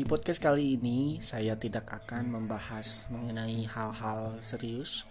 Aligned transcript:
Di 0.00 0.08
podcast 0.08 0.40
kali 0.40 0.80
ini 0.80 1.20
saya 1.20 1.60
tidak 1.60 1.84
akan 1.92 2.32
membahas 2.32 3.04
mengenai 3.12 3.68
hal-hal 3.68 4.32
serius. 4.40 5.04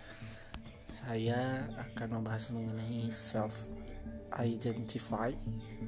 Saya 0.90 1.62
akan 1.78 2.18
membahas 2.18 2.50
mengenai 2.50 3.06
self 3.14 3.70
identify, 4.34 5.30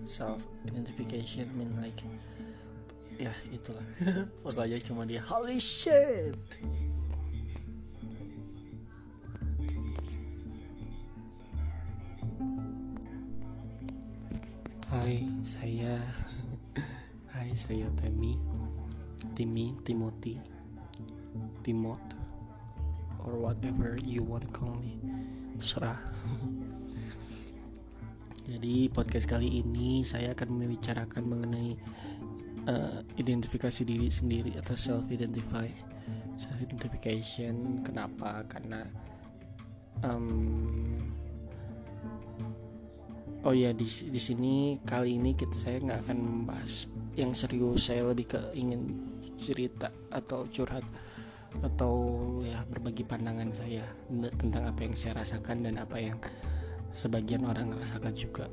self 0.05 0.45
identification 0.69 1.49
mean 1.57 1.73
like 1.81 1.97
ya 3.17 3.33
itulah. 3.49 3.81
Pokoknya 4.45 4.77
cuma 4.85 5.09
dia 5.09 5.25
holy 5.25 5.57
shit. 5.57 6.37
Hai, 14.93 15.25
saya 15.41 15.97
Hai, 17.33 17.49
saya 17.57 17.89
Temi 17.97 18.50
Timmy, 19.41 19.73
Timothy 19.81 20.37
Timot 21.65 21.97
Or 23.25 23.41
whatever 23.41 23.97
you 24.05 24.21
want 24.21 24.45
to 24.45 24.53
call 24.53 24.77
me. 24.77 25.01
Terserah. 25.57 25.97
Jadi 28.53 28.85
podcast 28.93 29.25
kali 29.25 29.65
ini 29.65 30.05
saya 30.05 30.37
akan 30.37 30.61
membicarakan 30.61 31.25
mengenai 31.25 31.73
uh, 32.69 33.01
Identifikasi 33.17 33.81
diri 33.81 34.13
sendiri 34.13 34.53
atau 34.61 34.77
self-identify. 34.77 35.65
Self-identification 36.37 37.81
Kenapa? 37.81 38.45
Karena 38.45 38.85
um, 40.05 41.01
Oh 43.41 43.57
ya 43.57 43.73
di 43.73 43.89
di 43.89 44.21
sini 44.21 44.77
kali 44.85 45.17
ini 45.17 45.33
kita 45.33 45.57
saya 45.57 45.81
nggak 45.81 46.05
akan 46.05 46.17
membahas 46.21 46.85
yang 47.17 47.33
serius. 47.33 47.89
Saya 47.89 48.05
lebih 48.05 48.37
ke 48.37 48.41
ingin 48.53 49.09
cerita 49.39 49.91
atau 50.11 50.47
curhat 50.49 50.83
atau 51.59 51.93
ya 52.47 52.63
berbagi 52.71 53.03
pandangan 53.03 53.51
saya 53.51 53.83
tentang 54.39 54.63
apa 54.71 54.79
yang 54.87 54.95
saya 54.95 55.19
rasakan 55.19 55.67
dan 55.67 55.75
apa 55.83 55.99
yang 55.99 56.15
sebagian 56.95 57.43
orang 57.43 57.75
rasakan 57.75 58.15
juga. 58.15 58.45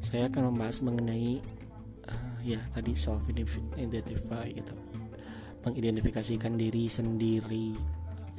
Saya 0.00 0.32
akan 0.32 0.52
membahas 0.52 0.80
mengenai 0.80 1.44
uh, 2.08 2.38
ya 2.40 2.60
tadi 2.72 2.96
self 2.96 3.20
identify 3.76 4.48
gitu, 4.48 4.72
mengidentifikasikan 5.68 6.56
diri 6.56 6.88
sendiri, 6.88 7.76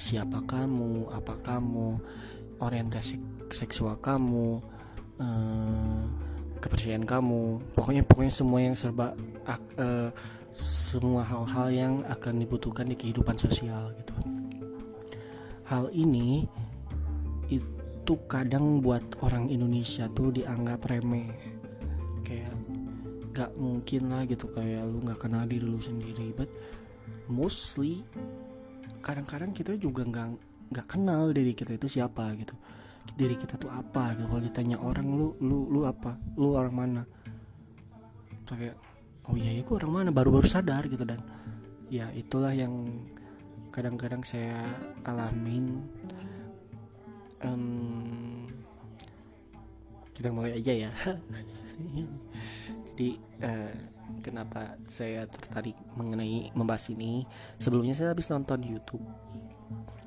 siapa 0.01 0.41
kamu, 0.49 1.13
apa 1.13 1.37
kamu, 1.45 2.01
orientasi 2.57 3.21
seksual 3.53 4.01
kamu, 4.01 4.57
uh, 5.21 6.03
kepercayaan 6.57 7.05
kamu. 7.05 7.61
Pokoknya 7.77 8.01
pokoknya 8.01 8.33
semua 8.33 8.65
yang 8.65 8.73
serba 8.73 9.13
uh, 9.77 10.09
semua 10.51 11.23
hal-hal 11.23 11.67
yang 11.71 11.93
akan 12.11 12.43
dibutuhkan 12.43 12.91
di 12.91 12.99
kehidupan 12.99 13.39
sosial 13.39 13.95
gitu. 13.95 14.15
Hal 15.67 15.87
ini 15.95 16.43
itu 17.47 18.13
kadang 18.27 18.83
buat 18.83 19.03
orang 19.23 19.47
Indonesia 19.47 20.11
tuh 20.11 20.35
dianggap 20.35 20.83
remeh. 20.91 21.31
Kayak 22.27 22.55
gak 23.31 23.51
mungkin 23.55 24.11
lah 24.11 24.27
gitu 24.27 24.51
kayak 24.51 24.83
lu 24.83 24.99
gak 25.07 25.23
kenal 25.23 25.47
diri 25.47 25.63
lu 25.63 25.79
sendiri. 25.79 26.35
But 26.35 26.51
mostly 27.31 28.03
kadang-kadang 28.99 29.55
kita 29.55 29.79
juga 29.79 30.03
nggak 30.05 30.27
nggak 30.71 30.87
kenal 30.87 31.31
diri 31.31 31.55
kita 31.55 31.79
itu 31.79 31.87
siapa 31.87 32.35
gitu. 32.35 32.55
Diri 33.15 33.39
kita 33.39 33.55
tuh 33.55 33.71
apa 33.71 34.15
gitu. 34.19 34.27
Kalau 34.27 34.43
ditanya 34.43 34.77
orang 34.83 35.07
lu 35.07 35.39
lu 35.39 35.71
lu 35.71 35.87
apa? 35.87 36.19
Lu 36.35 36.51
orang 36.59 36.75
mana? 36.75 37.03
Kayak 38.43 38.75
oh 39.29 39.35
iya 39.37 39.51
ya 39.53 39.63
orang 39.67 39.91
mana? 39.91 40.09
Baru-baru 40.09 40.47
sadar 40.47 40.87
gitu 40.89 41.03
dan. 41.05 41.21
Ya 41.91 42.07
itulah 42.15 42.55
yang 42.55 43.03
kadang-kadang 43.69 44.23
saya 44.23 44.63
alamin. 45.03 45.83
Um, 47.41 48.47
kita 50.13 50.29
mulai 50.29 50.57
aja 50.57 50.87
ya. 50.87 50.91
Jadi 52.91 53.17
uh, 53.41 53.73
kenapa 54.21 54.77
saya 54.85 55.25
tertarik 55.25 55.75
mengenai 55.97 56.53
membahas 56.53 56.91
ini? 56.93 57.25
Sebelumnya 57.57 57.97
saya 57.97 58.13
habis 58.13 58.29
nonton 58.29 58.61
YouTube 58.61 59.03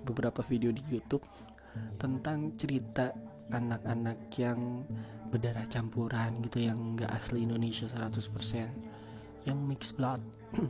beberapa 0.04 0.44
video 0.44 0.70
di 0.70 0.84
YouTube 0.86 1.24
tentang 1.98 2.54
cerita 2.54 3.10
anak-anak 3.50 4.30
yang 4.38 4.84
berdarah 5.28 5.66
campuran 5.66 6.38
gitu 6.46 6.62
yang 6.62 6.94
gak 6.94 7.10
asli 7.10 7.42
Indonesia 7.42 7.90
100% 7.90 8.93
yang 9.44 9.58
mixed 9.64 9.96
blood. 9.96 10.20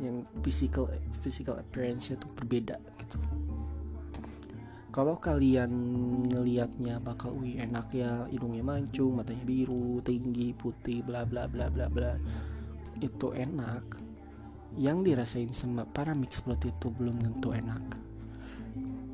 Yang 0.00 0.24
physical 0.40 0.88
physical 1.20 1.60
appearance 1.60 2.08
itu 2.08 2.24
berbeda 2.32 2.80
gitu. 2.96 3.20
Kalau 4.88 5.20
kalian 5.20 5.68
ngelihatnya 6.32 7.04
bakal 7.04 7.36
wih 7.36 7.60
enak 7.60 7.92
ya 7.92 8.24
hidungnya 8.32 8.64
mancung 8.64 9.20
matanya 9.20 9.44
biru 9.44 10.00
tinggi 10.00 10.56
putih 10.56 11.04
bla 11.04 11.28
bla 11.28 11.44
bla 11.44 11.68
bla 11.68 11.92
bla. 11.92 12.16
Itu 12.96 13.36
enak. 13.36 14.00
Yang 14.80 14.98
dirasain 15.12 15.52
sama 15.52 15.84
para 15.84 16.16
mixed 16.16 16.48
blood 16.48 16.64
itu 16.64 16.88
belum 16.88 17.20
tentu 17.20 17.52
enak. 17.52 17.84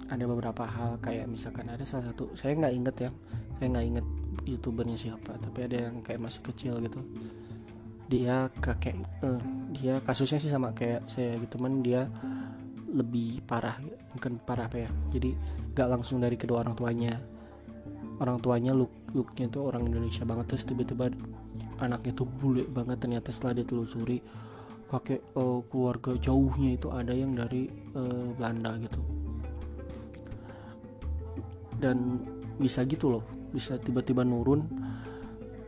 Ada 0.06 0.22
beberapa 0.22 0.70
hal 0.70 1.02
kayak 1.02 1.26
misalkan 1.26 1.66
ada 1.66 1.82
salah 1.82 2.14
satu 2.14 2.30
saya 2.38 2.54
nggak 2.54 2.74
inget 2.78 2.96
ya 3.04 3.10
saya 3.58 3.66
nggak 3.74 3.86
inget 3.90 4.06
youtubernya 4.46 4.94
siapa 4.94 5.34
tapi 5.40 5.66
ada 5.66 5.90
yang 5.90 6.04
kayak 6.04 6.22
masih 6.22 6.40
kecil 6.44 6.78
gitu 6.78 7.02
dia 8.06 8.46
kakek 8.62 8.96
uh, 9.26 9.42
dia 9.74 9.98
kasusnya 10.02 10.38
sih 10.38 10.50
sama 10.50 10.70
kayak 10.70 11.06
saya 11.10 11.34
gitu 11.42 11.58
man 11.58 11.82
dia 11.82 12.06
lebih 12.86 13.42
parah 13.42 13.76
bukan 14.14 14.38
parah 14.40 14.70
apa 14.70 14.86
ya 14.86 14.90
jadi 15.10 15.34
nggak 15.76 15.88
langsung 15.92 16.24
dari 16.24 16.40
kedua 16.40 16.64
orang 16.64 16.72
tuanya. 16.72 17.14
Orang 18.16 18.40
tuanya 18.40 18.72
look 18.72 19.12
looknya 19.12 19.44
tuh 19.52 19.68
orang 19.68 19.92
Indonesia 19.92 20.24
banget 20.24 20.56
terus 20.56 20.64
tiba-tiba 20.64 21.12
anaknya 21.84 22.16
tuh 22.16 22.24
bule 22.24 22.64
banget 22.64 22.96
ternyata 23.04 23.28
setelah 23.28 23.60
ditelusuri 23.60 24.24
kakek 24.88 25.36
uh, 25.36 25.60
keluarga 25.68 26.16
jauhnya 26.16 26.80
itu 26.80 26.88
ada 26.88 27.12
yang 27.12 27.36
dari 27.36 27.68
uh, 27.92 28.32
Belanda 28.32 28.72
gitu. 28.80 29.00
Dan 31.76 32.24
bisa 32.56 32.88
gitu 32.88 33.20
loh 33.20 33.24
bisa 33.52 33.76
tiba-tiba 33.76 34.24
nurun 34.24 34.64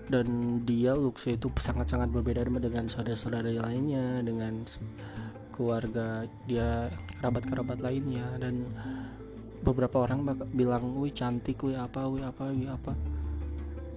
dan 0.08 0.60
dia 0.64 0.96
looksnya 0.96 1.36
itu 1.36 1.52
sangat-sangat 1.52 2.08
berbeda 2.08 2.48
dengan 2.48 2.88
saudara-saudara 2.88 3.52
lainnya 3.52 4.24
dengan 4.24 4.64
keluarga 5.52 6.24
dia 6.48 6.88
kerabat-kerabat 7.20 7.84
lainnya. 7.84 8.24
Dan 8.40 8.64
beberapa 9.60 10.08
orang 10.08 10.24
bilang 10.56 10.96
wih 10.96 11.12
cantik 11.12 11.60
wih 11.60 11.76
apa 11.76 12.08
wih 12.08 12.24
apa 12.24 12.48
wih 12.48 12.72
apa. 12.72 12.96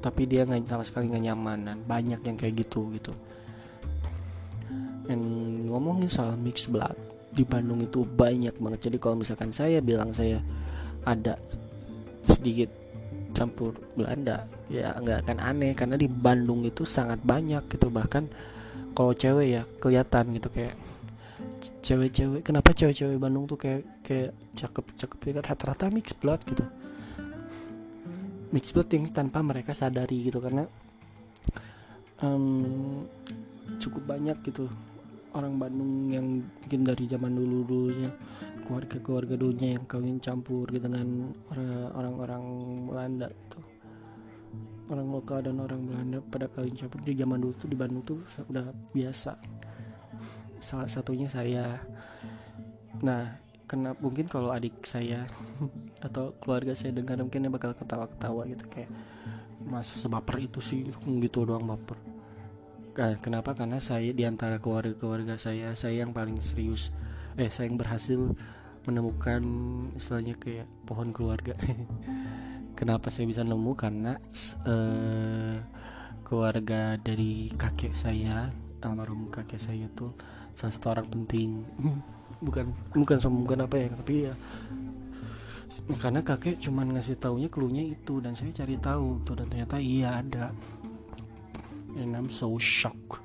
Tapi 0.04 0.22
dia 0.28 0.44
nggak 0.44 0.68
sama 0.68 0.84
sekali 0.84 1.08
nggak 1.14 1.26
nyaman 1.32 1.60
dan 1.64 1.78
banyak 1.88 2.20
yang 2.28 2.36
kayak 2.36 2.68
gitu 2.68 2.92
gitu. 2.92 3.14
Dan 5.08 5.20
ngomongin 5.72 6.12
soal 6.12 6.36
mix 6.36 6.68
blood 6.68 6.98
di 7.32 7.48
Bandung 7.48 7.80
itu 7.80 8.04
banyak 8.04 8.60
banget. 8.60 8.92
Jadi 8.92 8.98
kalau 9.00 9.16
misalkan 9.16 9.56
saya 9.56 9.80
bilang 9.80 10.12
saya 10.12 10.44
ada 11.08 11.40
sedikit 12.28 12.81
campur 13.32 13.76
Belanda. 13.96 14.46
Ya 14.72 14.96
nggak 14.96 15.28
akan 15.28 15.38
aneh 15.40 15.72
karena 15.76 15.96
di 16.00 16.08
Bandung 16.08 16.64
itu 16.64 16.88
sangat 16.88 17.20
banyak 17.24 17.68
gitu. 17.72 17.92
Bahkan 17.92 18.24
kalau 18.96 19.12
cewek 19.16 19.48
ya 19.48 19.64
kelihatan 19.80 20.36
gitu 20.36 20.50
kayak 20.52 20.76
cewek-cewek 21.82 22.42
kenapa 22.46 22.72
cewek-cewek 22.76 23.18
Bandung 23.18 23.50
tuh 23.50 23.58
kayak 23.58 24.04
kayak 24.06 24.32
cakep 24.56 24.86
cakep 24.96 25.20
ya 25.26 25.32
kan? 25.40 25.44
Rata-rata 25.56 25.86
mix 25.90 26.14
blood 26.16 26.42
gitu. 26.48 26.64
Mix 28.52 28.76
blood 28.76 28.90
yang 28.92 29.08
tanpa 29.16 29.40
mereka 29.40 29.72
sadari 29.72 30.28
gitu 30.28 30.44
karena 30.44 30.68
um, 32.22 33.04
cukup 33.80 34.04
banyak 34.16 34.38
gitu 34.46 34.68
orang 35.32 35.56
Bandung 35.56 36.12
yang 36.12 36.28
mungkin 36.44 36.82
dari 36.84 37.08
zaman 37.08 37.32
dulu 37.32 37.58
dulunya 37.64 38.12
keluarga-keluarga 38.72 39.36
dunia 39.36 39.76
yang 39.76 39.84
kawin 39.84 40.24
campur 40.24 40.64
gitu 40.72 40.88
dengan 40.88 41.36
orang-orang 41.92 42.44
Belanda 42.88 43.28
gitu. 43.28 43.60
Orang 44.88 45.12
lokal 45.12 45.44
dan 45.44 45.60
orang 45.60 45.84
Belanda 45.84 46.24
pada 46.24 46.48
kawin 46.48 46.80
campur. 46.80 47.04
Di 47.04 47.12
zaman 47.12 47.44
dulu 47.44 47.52
tuh 47.60 47.68
di 47.68 47.76
Bandung 47.76 48.00
tuh 48.08 48.24
udah 48.48 48.72
biasa. 48.96 49.36
Salah 50.64 50.88
satunya 50.88 51.28
saya. 51.28 51.84
Nah 53.04 53.44
kena 53.68 53.92
mungkin 54.00 54.32
kalau 54.32 54.56
adik 54.56 54.88
saya 54.88 55.28
atau 56.08 56.32
keluarga 56.40 56.72
saya 56.72 56.96
dengar 56.96 57.20
mungkin 57.20 57.44
dia 57.44 57.52
bakal 57.52 57.76
ketawa-ketawa 57.76 58.48
gitu 58.56 58.68
kayak 58.72 58.92
masa 59.68 60.00
sebaper 60.00 60.48
itu 60.48 60.64
sih 60.64 60.88
gitu 60.96 61.44
doang 61.44 61.68
baper. 61.68 62.00
Kenapa? 63.20 63.52
Karena 63.52 63.84
saya 63.84 64.16
di 64.16 64.24
antara 64.24 64.64
keluarga-keluarga 64.64 65.36
saya 65.36 65.76
saya 65.76 66.08
yang 66.08 66.16
paling 66.16 66.40
serius 66.40 66.96
eh 67.40 67.48
saya 67.48 67.72
yang 67.72 67.80
berhasil 67.80 68.36
menemukan 68.88 69.42
istilahnya 69.94 70.36
kayak 70.38 70.68
pohon 70.86 71.14
keluarga. 71.14 71.54
Kenapa 72.80 73.14
saya 73.14 73.30
bisa 73.30 73.46
nemu? 73.46 73.72
Karena 73.78 74.18
uh, 74.66 75.58
keluarga 76.26 76.98
dari 76.98 77.52
kakek 77.54 77.94
saya 77.94 78.50
almarhum 78.82 79.30
kakek 79.30 79.62
saya 79.62 79.86
tuh 79.94 80.18
salah 80.58 80.74
satu 80.74 80.88
orang 80.98 81.08
penting. 81.10 81.50
Bukan 82.42 82.74
bukan 82.98 83.22
bukan 83.46 83.70
apa 83.70 83.76
ya 83.78 83.88
tapi 83.94 84.26
ya 84.26 84.34
karena 86.02 86.26
kakek 86.26 86.58
cuman 86.58 86.98
ngasih 86.98 87.22
taunya 87.22 87.46
klunya 87.54 87.86
itu 87.86 88.18
dan 88.18 88.34
saya 88.34 88.50
cari 88.50 88.82
tahu 88.82 89.22
tuh 89.22 89.38
dan 89.38 89.46
ternyata 89.46 89.78
iya 89.78 90.26
ada. 90.26 90.50
And 92.02 92.18
I'm 92.18 92.34
so 92.34 92.58
shock 92.58 93.22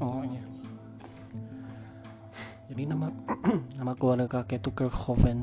pokoknya 0.00 0.40
jadi 2.70 2.82
nama 2.86 3.10
nama 3.78 3.92
keluarga 3.98 4.30
kakek 4.30 4.62
itu 4.62 4.70
Kirkhoven 4.70 5.42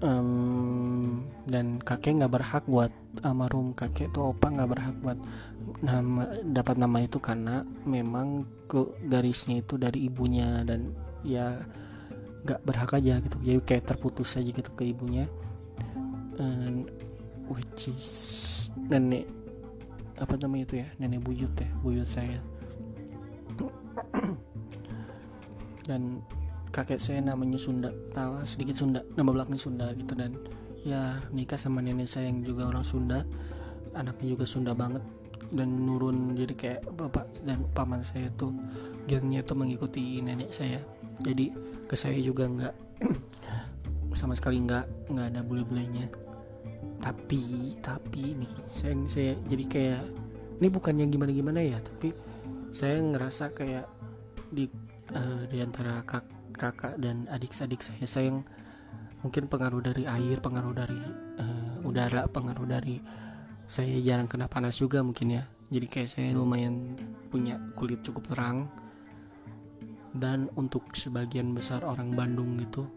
um, 0.00 1.28
dan 1.44 1.82
kakek 1.84 2.16
nggak 2.22 2.32
berhak 2.32 2.64
buat 2.64 2.92
almarhum 3.22 3.76
kakek 3.76 4.08
tuh 4.16 4.32
opa 4.32 4.48
nggak 4.48 4.70
berhak 4.72 4.96
buat 5.04 5.18
nama 5.84 6.40
dapat 6.48 6.76
nama 6.80 6.98
itu 7.04 7.20
karena 7.20 7.60
memang 7.84 8.48
ke 8.64 8.88
garisnya 9.04 9.60
itu 9.60 9.76
dari 9.76 10.08
ibunya 10.08 10.64
dan 10.64 10.96
ya 11.26 11.60
nggak 12.46 12.64
berhak 12.64 12.96
aja 12.96 13.20
gitu. 13.20 13.36
Jadi 13.44 13.60
kayak 13.66 13.84
terputus 13.84 14.38
aja 14.38 14.48
gitu 14.48 14.70
ke 14.72 14.88
ibunya. 14.88 15.28
And, 16.38 16.86
which 17.50 17.90
is 17.90 18.06
nenek 18.78 19.26
apa 20.16 20.38
namanya 20.38 20.64
itu 20.70 20.74
ya? 20.80 20.88
Nenek 21.02 21.20
buyut 21.20 21.52
ya 21.58 21.68
buyut 21.82 22.06
saya 22.08 22.38
dan 25.88 26.20
kakek 26.68 27.00
saya 27.00 27.24
namanya 27.24 27.56
Sunda. 27.56 27.88
Tahu 28.12 28.44
sedikit 28.44 28.76
Sunda 28.76 29.00
nama 29.16 29.32
belakangnya 29.32 29.60
Sunda 29.60 29.86
gitu. 29.96 30.12
Dan 30.12 30.36
ya 30.84 31.16
nikah 31.32 31.56
sama 31.56 31.80
nenek 31.80 32.06
saya 32.06 32.28
yang 32.28 32.44
juga 32.44 32.68
orang 32.68 32.84
Sunda. 32.84 33.24
Anaknya 33.96 34.36
juga 34.36 34.44
Sunda 34.44 34.76
banget. 34.76 35.00
Dan 35.48 35.88
nurun 35.88 36.36
jadi 36.36 36.52
kayak 36.52 36.80
bapak 36.92 37.24
dan 37.48 37.64
paman 37.72 38.04
saya 38.04 38.28
tuh 38.36 38.52
gennya 39.08 39.40
tuh 39.40 39.56
mengikuti 39.56 40.20
nenek 40.20 40.52
saya. 40.52 40.78
Jadi 41.24 41.50
ke 41.88 41.96
saya 41.96 42.20
juga 42.20 42.44
nggak 42.44 42.74
sama 44.18 44.36
sekali 44.36 44.60
nggak 44.60 45.08
nggak 45.08 45.26
ada 45.32 45.40
bule-bulenya. 45.40 46.04
Tapi 47.00 47.72
tapi 47.80 48.36
nih 48.36 48.52
saya 48.68 48.92
saya 49.08 49.32
jadi 49.48 49.64
kayak 49.64 50.02
ini 50.58 50.68
bukannya 50.68 51.06
gimana 51.06 51.30
gimana 51.30 51.60
ya 51.62 51.78
tapi 51.78 52.10
saya 52.74 52.98
ngerasa 53.00 53.54
kayak 53.54 53.86
di 54.50 54.66
uh, 55.14 55.42
di 55.48 55.58
antara 55.62 56.02
kak, 56.04 56.24
kakak 56.56 56.98
dan 57.00 57.28
adik-adik 57.30 57.80
saya 57.80 58.04
saya 58.04 58.32
yang 58.34 58.40
mungkin 59.22 59.50
pengaruh 59.50 59.82
dari 59.82 60.06
air 60.06 60.38
pengaruh 60.38 60.74
dari 60.74 61.00
uh, 61.42 61.86
udara 61.86 62.30
pengaruh 62.30 62.66
dari 62.66 63.02
saya 63.68 64.00
jarang 64.00 64.30
kena 64.30 64.48
panas 64.48 64.80
juga 64.80 65.04
mungkin 65.04 65.36
ya. 65.36 65.44
Jadi 65.68 65.86
kayak 65.86 66.08
saya 66.08 66.32
lumayan 66.32 66.96
punya 67.28 67.60
kulit 67.76 68.00
cukup 68.00 68.32
terang. 68.32 68.72
Dan 70.08 70.48
untuk 70.56 70.96
sebagian 70.96 71.52
besar 71.52 71.84
orang 71.84 72.16
Bandung 72.16 72.56
gitu 72.56 72.88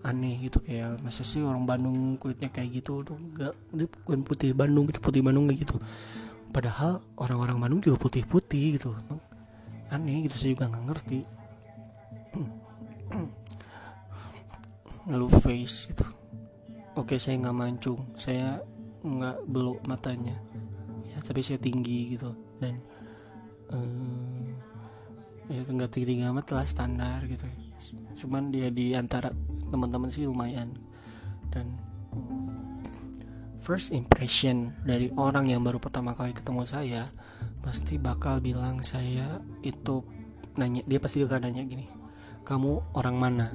aneh 0.00 0.40
gitu 0.40 0.64
kayak 0.64 0.96
masa 1.04 1.20
sih 1.20 1.44
orang 1.44 1.64
Bandung 1.64 2.20
kulitnya 2.20 2.52
kayak 2.52 2.84
gitu? 2.84 3.00
Tuh 3.00 3.16
nggak 3.16 3.52
ini 3.72 3.84
bukan 3.88 4.20
putih 4.28 4.52
Bandung 4.52 4.84
itu 4.92 5.00
putih 5.00 5.24
Bandung 5.24 5.48
kayak 5.48 5.64
gitu. 5.64 5.80
Padahal 6.52 7.00
orang-orang 7.16 7.56
Bandung 7.56 7.80
juga 7.80 7.96
putih-putih 7.96 8.76
gitu. 8.76 8.92
Aneh 9.88 10.28
gitu 10.28 10.36
saya 10.36 10.52
juga 10.52 10.68
nggak 10.68 10.84
ngerti 10.84 11.39
lalu 15.10 15.26
face 15.42 15.90
gitu. 15.90 16.06
Oke 16.94 17.18
saya 17.18 17.36
nggak 17.42 17.56
mancung 17.56 18.00
saya 18.14 18.62
nggak 19.02 19.44
belok 19.50 19.82
matanya. 19.90 20.38
Ya 21.10 21.18
tapi 21.20 21.42
saya 21.42 21.58
tinggi 21.58 22.14
gitu. 22.14 22.30
Dan 22.62 22.78
um, 23.74 24.54
ya 25.50 25.66
nggak 25.66 25.90
tinggi 25.90 26.22
amat 26.22 26.54
lah 26.54 26.66
standar 26.66 27.26
gitu. 27.26 27.44
Cuman 28.22 28.54
dia 28.54 28.70
di 28.70 28.94
antara 28.94 29.34
teman-teman 29.68 30.14
sih 30.14 30.24
lumayan. 30.24 30.70
Dan 31.50 31.74
first 33.60 33.92
impression 33.92 34.72
dari 34.86 35.12
orang 35.18 35.52
yang 35.52 35.60
baru 35.60 35.76
pertama 35.76 36.16
kali 36.16 36.32
ketemu 36.32 36.64
saya 36.64 37.02
pasti 37.60 38.00
bakal 38.00 38.40
bilang 38.40 38.80
saya 38.80 39.38
itu 39.60 40.00
nanya 40.56 40.80
dia 40.88 40.96
pasti 40.96 41.20
akan 41.22 41.44
nanya 41.44 41.62
gini 41.68 41.86
kamu 42.42 42.96
orang 42.96 43.16
mana 43.20 43.46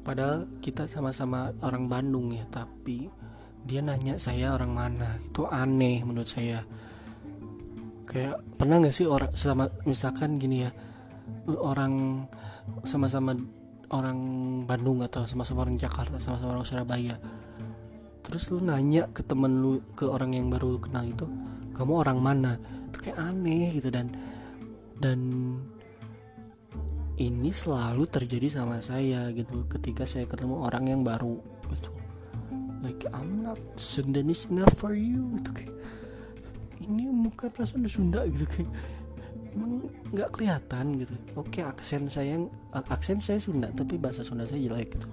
padahal 0.00 0.48
kita 0.64 0.88
sama-sama 0.88 1.52
orang 1.60 1.86
Bandung 1.86 2.32
ya 2.32 2.44
tapi 2.48 3.10
dia 3.64 3.84
nanya 3.84 4.16
saya 4.16 4.56
orang 4.56 4.72
mana. 4.72 5.20
Itu 5.20 5.44
aneh 5.48 6.00
menurut 6.04 6.28
saya. 6.28 6.64
Kayak 8.08 8.42
pernah 8.58 8.80
nggak 8.82 8.94
sih 8.94 9.06
orang 9.06 9.30
sama 9.36 9.70
misalkan 9.86 10.40
gini 10.40 10.66
ya 10.66 10.70
orang 11.46 12.26
sama-sama 12.82 13.36
orang 13.90 14.18
Bandung 14.66 15.02
atau 15.02 15.26
sama-sama 15.26 15.66
orang 15.66 15.78
Jakarta 15.78 16.18
sama-sama 16.18 16.58
orang 16.58 16.66
Surabaya. 16.66 17.16
Terus 18.20 18.50
lu 18.50 18.62
nanya 18.62 19.10
ke 19.10 19.22
temen 19.26 19.62
lu 19.62 19.82
ke 19.94 20.06
orang 20.06 20.34
yang 20.34 20.50
baru 20.50 20.78
lu 20.78 20.80
kenal 20.82 21.06
itu 21.06 21.26
kamu 21.74 21.92
orang 22.02 22.18
mana? 22.18 22.52
Itu 22.90 22.98
kayak 23.10 23.18
aneh 23.18 23.78
gitu 23.78 23.88
dan 23.94 24.10
dan 25.00 25.18
ini 27.20 27.52
selalu 27.52 28.08
terjadi 28.08 28.48
sama 28.48 28.80
saya 28.80 29.28
gitu 29.36 29.68
ketika 29.68 30.08
saya 30.08 30.24
ketemu 30.24 30.64
orang 30.64 30.88
yang 30.88 31.02
baru 31.04 31.36
gitu. 31.68 31.92
Like 32.80 33.04
I'm 33.12 33.44
not 33.44 33.60
Sundanese 33.76 34.48
enough 34.48 34.72
for 34.80 34.96
you 34.96 35.36
gitu 35.36 35.52
kayak 35.52 35.74
ini 36.80 37.12
muka 37.12 37.52
perasaan 37.52 37.84
Sunda 37.92 38.24
gitu 38.24 38.48
kayak 38.48 38.72
emang 39.52 39.84
nggak 40.16 40.32
kelihatan 40.32 41.04
gitu. 41.04 41.14
Oke 41.36 41.60
aksen 41.60 42.08
saya 42.08 42.40
aksen 42.72 43.20
saya 43.20 43.36
Sunda 43.36 43.68
tapi 43.68 44.00
bahasa 44.00 44.24
Sunda 44.24 44.48
saya 44.48 44.64
jelek 44.64 44.96
gitu. 44.96 45.08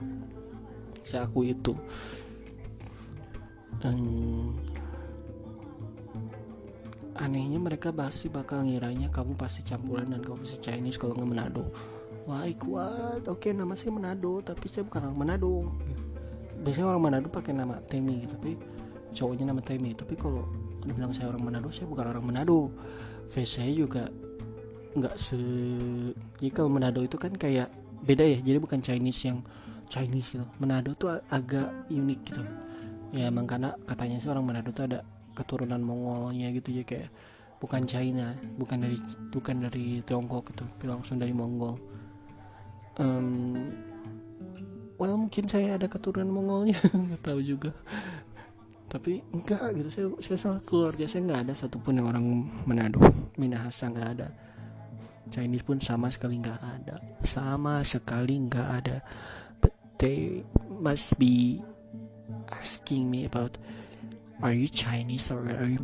Saya 1.04 1.28
aku 1.28 1.44
itu. 1.44 1.76
Um, 3.84 4.56
anehnya 7.20 7.60
mereka 7.60 7.92
pasti 7.92 8.32
bakal 8.32 8.64
ngiranya 8.66 9.12
kamu 9.12 9.36
pasti 9.36 9.62
campuran 9.62 10.10
dan 10.10 10.24
kamu 10.24 10.46
pasti 10.46 10.58
Chinese 10.64 10.98
kalau 10.98 11.14
nggak 11.14 11.30
Manado 11.30 11.68
like 12.28 12.60
what 12.68 13.24
oke 13.24 13.48
nama 13.56 13.72
saya 13.72 13.96
Manado 13.96 14.44
tapi 14.44 14.68
saya 14.68 14.84
bukan 14.84 15.08
orang 15.08 15.18
Manado. 15.18 15.72
Biasanya 16.60 16.88
orang 16.92 17.04
Manado 17.08 17.28
pakai 17.32 17.56
nama 17.56 17.80
Temi 17.88 18.28
tapi 18.28 18.60
cowoknya 19.16 19.56
nama 19.56 19.64
Temi. 19.64 19.96
Tapi 19.96 20.14
kalau 20.20 20.44
dibilang 20.84 21.16
saya 21.16 21.32
orang 21.32 21.48
Manado 21.48 21.72
saya 21.72 21.88
bukan 21.88 22.12
orang 22.12 22.26
Manado. 22.28 22.68
Face 23.32 23.60
saya 23.60 23.72
juga 23.72 24.12
nggak 24.92 25.16
se 25.16 25.40
jadi 26.44 26.52
kalau 26.52 26.68
Manado 26.68 27.00
itu 27.00 27.16
kan 27.16 27.32
kayak 27.32 27.72
beda 28.04 28.28
ya. 28.28 28.40
Jadi 28.44 28.58
bukan 28.60 28.80
Chinese 28.84 29.22
yang 29.32 29.40
Chinese 29.88 30.36
gitu. 30.36 30.46
Manado 30.60 30.92
tuh 31.00 31.16
agak 31.32 31.88
unik 31.88 32.20
gitu. 32.28 32.44
Ya 33.16 33.32
emang 33.32 33.48
karena 33.48 33.72
katanya 33.88 34.20
sih 34.20 34.28
orang 34.28 34.44
Manado 34.44 34.76
tuh 34.76 34.84
ada 34.84 35.00
keturunan 35.32 35.80
Mongolnya 35.80 36.52
gitu. 36.52 36.76
Ya 36.76 36.84
kayak 36.84 37.08
bukan 37.64 37.88
China 37.88 38.36
bukan 38.60 38.84
dari 38.84 39.00
bukan 39.32 39.56
dari 39.64 40.04
Tiongkok 40.04 40.52
gitu. 40.52 40.68
Langsung 40.84 41.24
dari 41.24 41.32
Mongol 41.32 41.80
um, 42.98 43.72
well 44.98 45.18
mungkin 45.18 45.46
saya 45.50 45.78
ada 45.78 45.88
keturunan 45.90 46.30
Mongolnya 46.30 46.78
nggak 47.08 47.22
tahu 47.24 47.40
juga. 47.42 47.72
Tapi 48.88 49.20
enggak 49.36 49.76
gitu 49.76 49.90
saya 49.92 50.08
saya 50.24 50.38
sama 50.40 50.58
keluarga 50.64 51.04
saya 51.06 51.28
nggak 51.28 51.42
ada 51.48 51.54
satupun 51.54 52.00
yang 52.00 52.08
orang 52.08 52.26
Manado 52.64 53.02
Minahasa 53.36 53.92
nggak 53.92 54.10
ada. 54.20 54.28
Chinese 55.28 55.68
pun 55.68 55.76
sama 55.84 56.08
sekali 56.08 56.40
nggak 56.40 56.62
ada 56.64 56.96
sama 57.24 57.84
sekali 57.84 58.40
nggak 58.48 58.68
ada. 58.84 58.98
But 59.60 59.76
they 60.00 60.48
must 60.72 61.20
be 61.20 61.60
asking 62.54 63.12
me 63.12 63.28
about 63.28 63.60
are 64.42 64.54
you 64.54 64.70
Chinese 64.70 65.34
or 65.34 65.42
are 65.50 65.70
you 65.70 65.82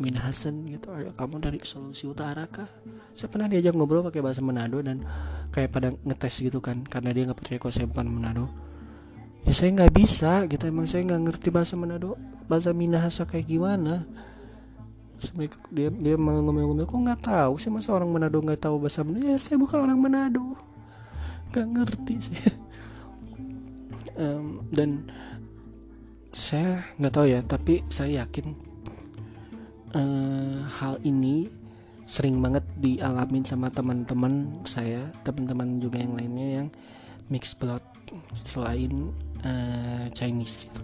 Minahasan 0.00 0.66
gitu? 0.66 0.90
Are 0.90 1.06
kamu 1.14 1.38
dari 1.38 1.58
Sulawesi 1.62 2.10
Utara 2.10 2.48
kah? 2.48 2.66
Saya 3.14 3.28
pernah 3.30 3.46
diajak 3.46 3.76
ngobrol 3.76 4.02
pakai 4.02 4.24
bahasa 4.24 4.42
Manado 4.42 4.80
dan 4.82 5.04
kayak 5.52 5.70
pada 5.70 5.94
ngetes 6.02 6.42
gitu 6.42 6.58
kan 6.58 6.82
karena 6.82 7.12
dia 7.14 7.28
nggak 7.28 7.38
percaya 7.38 7.58
kalau 7.60 7.74
saya 7.74 7.86
bukan 7.86 8.08
Manado. 8.08 8.46
Ya 9.46 9.52
saya 9.54 9.70
nggak 9.74 9.92
bisa 9.94 10.46
gitu 10.48 10.64
emang 10.66 10.90
saya 10.90 11.06
nggak 11.06 11.22
ngerti 11.28 11.48
bahasa 11.54 11.74
Manado 11.78 12.18
bahasa 12.50 12.74
Minahasa 12.74 13.22
kayak 13.28 13.46
gimana? 13.46 14.02
Terus 15.22 15.54
dia 15.70 15.88
dia 15.92 16.14
mau 16.18 16.34
ngomong-ngomong 16.34 16.82
kok 16.82 16.98
nggak 16.98 17.22
tahu 17.22 17.52
sih 17.62 17.70
masa 17.70 17.94
orang 17.94 18.10
Manado 18.10 18.42
nggak 18.42 18.58
tahu 18.58 18.82
bahasa 18.82 19.06
Manado 19.06 19.22
ya 19.28 19.38
saya 19.38 19.60
bukan 19.60 19.78
orang 19.86 19.98
Manado. 20.00 20.58
Nggak 21.52 21.66
ngerti 21.78 22.16
sih. 22.18 22.38
Um, 24.12 24.68
dan 24.68 25.08
saya 26.32 26.80
nggak 26.96 27.12
tahu 27.12 27.26
ya 27.28 27.40
tapi 27.44 27.84
saya 27.92 28.24
yakin 28.24 28.56
uh, 29.92 30.64
hal 30.80 30.96
ini 31.04 31.52
sering 32.08 32.40
banget 32.40 32.64
dialamin 32.80 33.44
sama 33.44 33.68
teman-teman 33.68 34.64
saya 34.64 35.12
teman-teman 35.22 35.80
juga 35.80 36.00
yang 36.00 36.16
lainnya 36.16 36.48
yang 36.64 36.68
mixed 37.28 37.60
blood 37.60 37.84
selain 38.36 39.12
uh, 39.44 40.08
Chinese 40.12 40.68
gitu. 40.68 40.82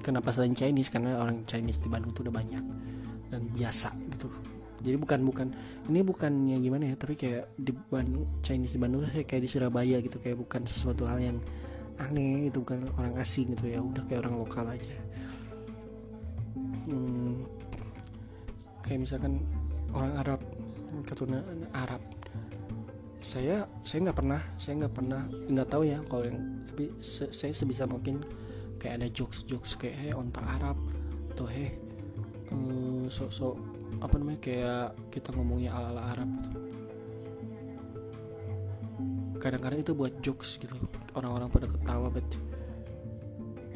Kenapa 0.00 0.32
selain 0.32 0.56
Chinese? 0.56 0.92
Karena 0.92 1.20
orang 1.20 1.44
Chinese 1.44 1.80
di 1.80 1.88
Bandung 1.88 2.12
tuh 2.12 2.28
udah 2.28 2.34
banyak 2.40 2.64
dan 3.30 3.46
biasa 3.54 3.94
gitu. 4.10 4.26
jadi 4.80 4.96
bukan 4.98 5.20
bukan 5.22 5.48
ini 5.86 6.00
bukannya 6.02 6.56
gimana 6.58 6.90
ya 6.90 6.96
tapi 6.98 7.14
kayak 7.14 7.52
di 7.54 7.70
Bandung 7.70 8.26
Chinese 8.42 8.74
di 8.74 8.80
Bandung 8.80 9.06
kayak 9.06 9.42
di 9.44 9.48
Surabaya 9.48 10.02
gitu 10.02 10.18
kayak 10.18 10.40
bukan 10.40 10.66
sesuatu 10.66 11.06
hal 11.06 11.20
yang 11.22 11.38
aneh 12.00 12.48
itu 12.48 12.64
bukan 12.64 12.88
orang 12.96 13.14
asing 13.20 13.52
gitu 13.52 13.68
ya 13.68 13.80
udah 13.84 14.02
kayak 14.08 14.24
orang 14.24 14.36
lokal 14.40 14.64
aja. 14.64 14.98
Hmm, 16.88 17.44
kayak 18.80 19.04
misalkan 19.04 19.44
orang 19.92 20.12
Arab 20.16 20.40
keturunan 21.04 21.44
Arab. 21.76 22.02
Saya 23.20 23.68
saya 23.84 24.10
nggak 24.10 24.18
pernah 24.18 24.40
saya 24.56 24.74
nggak 24.84 24.94
pernah 24.96 25.22
nggak 25.28 25.68
tahu 25.68 25.82
ya 25.86 25.98
kalau 26.08 26.24
yang 26.26 26.40
tapi 26.66 26.90
se, 26.98 27.30
saya 27.30 27.52
sebisa 27.52 27.84
mungkin 27.84 28.24
kayak 28.80 29.04
ada 29.04 29.08
jokes 29.12 29.44
jokes 29.44 29.76
kayak 29.76 29.94
hey 30.00 30.12
onta 30.16 30.40
Arab 30.40 30.74
atau 31.36 31.46
hey 31.46 31.76
uh, 32.50 33.06
sok-sok 33.06 33.54
apa 34.00 34.14
namanya 34.16 34.40
kayak 34.40 34.86
kita 35.12 35.30
ngomongnya 35.36 35.76
ala 35.76 35.92
ala 35.92 36.02
Arab 36.16 36.30
gitu 36.48 36.69
kadang-kadang 39.40 39.80
itu 39.80 39.96
buat 39.96 40.12
jokes 40.20 40.60
gitu. 40.60 40.76
Orang-orang 41.16 41.48
pada 41.48 41.66
ketawa 41.66 42.12
bet 42.12 42.28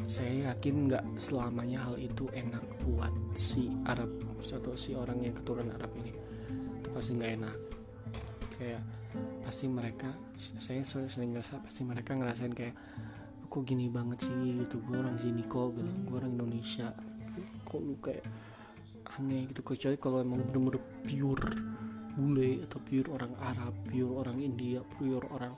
saya 0.05 0.53
yakin 0.53 0.85
nggak 0.85 1.17
selamanya 1.17 1.81
hal 1.81 1.97
itu 1.97 2.29
enak 2.29 2.61
buat 2.85 3.09
si 3.33 3.73
Arab 3.89 4.21
atau 4.45 4.77
si 4.77 4.93
orang 4.93 5.25
yang 5.25 5.33
keturunan 5.33 5.73
Arab 5.73 5.89
ini. 5.97 6.13
Itu 6.77 6.93
pasti 6.93 7.17
nggak 7.17 7.31
enak. 7.41 7.57
Kayak 8.55 8.81
pasti 9.41 9.65
mereka 9.65 10.09
saya 10.37 10.85
sering 10.85 11.33
ngerasa 11.33 11.57
pasti 11.65 11.81
mereka 11.81 12.13
ngerasain 12.13 12.53
kayak 12.53 12.77
kok 13.49 13.65
gini 13.65 13.89
banget 13.89 14.29
sih? 14.29 14.61
Gitu 14.61 14.77
gue 14.85 14.93
orang 14.93 15.17
sini 15.17 15.41
kok 15.49 15.73
gitu. 15.73 15.91
Gue 16.05 16.15
orang 16.21 16.37
Indonesia. 16.37 16.93
Kok 17.65 17.81
lu 17.81 17.97
kayak 17.97 18.25
aneh 19.17 19.49
gitu 19.49 19.61
kecuali 19.65 19.97
kalau 19.97 20.21
emang 20.21 20.45
bener-bener 20.45 20.81
pure 21.01 21.49
bule 22.15 22.63
atau 22.63 22.79
pure 22.79 23.11
orang 23.11 23.33
Arab 23.43 23.75
pure 23.91 24.13
orang 24.23 24.39
India 24.39 24.79
pure 24.81 25.27
orang 25.35 25.53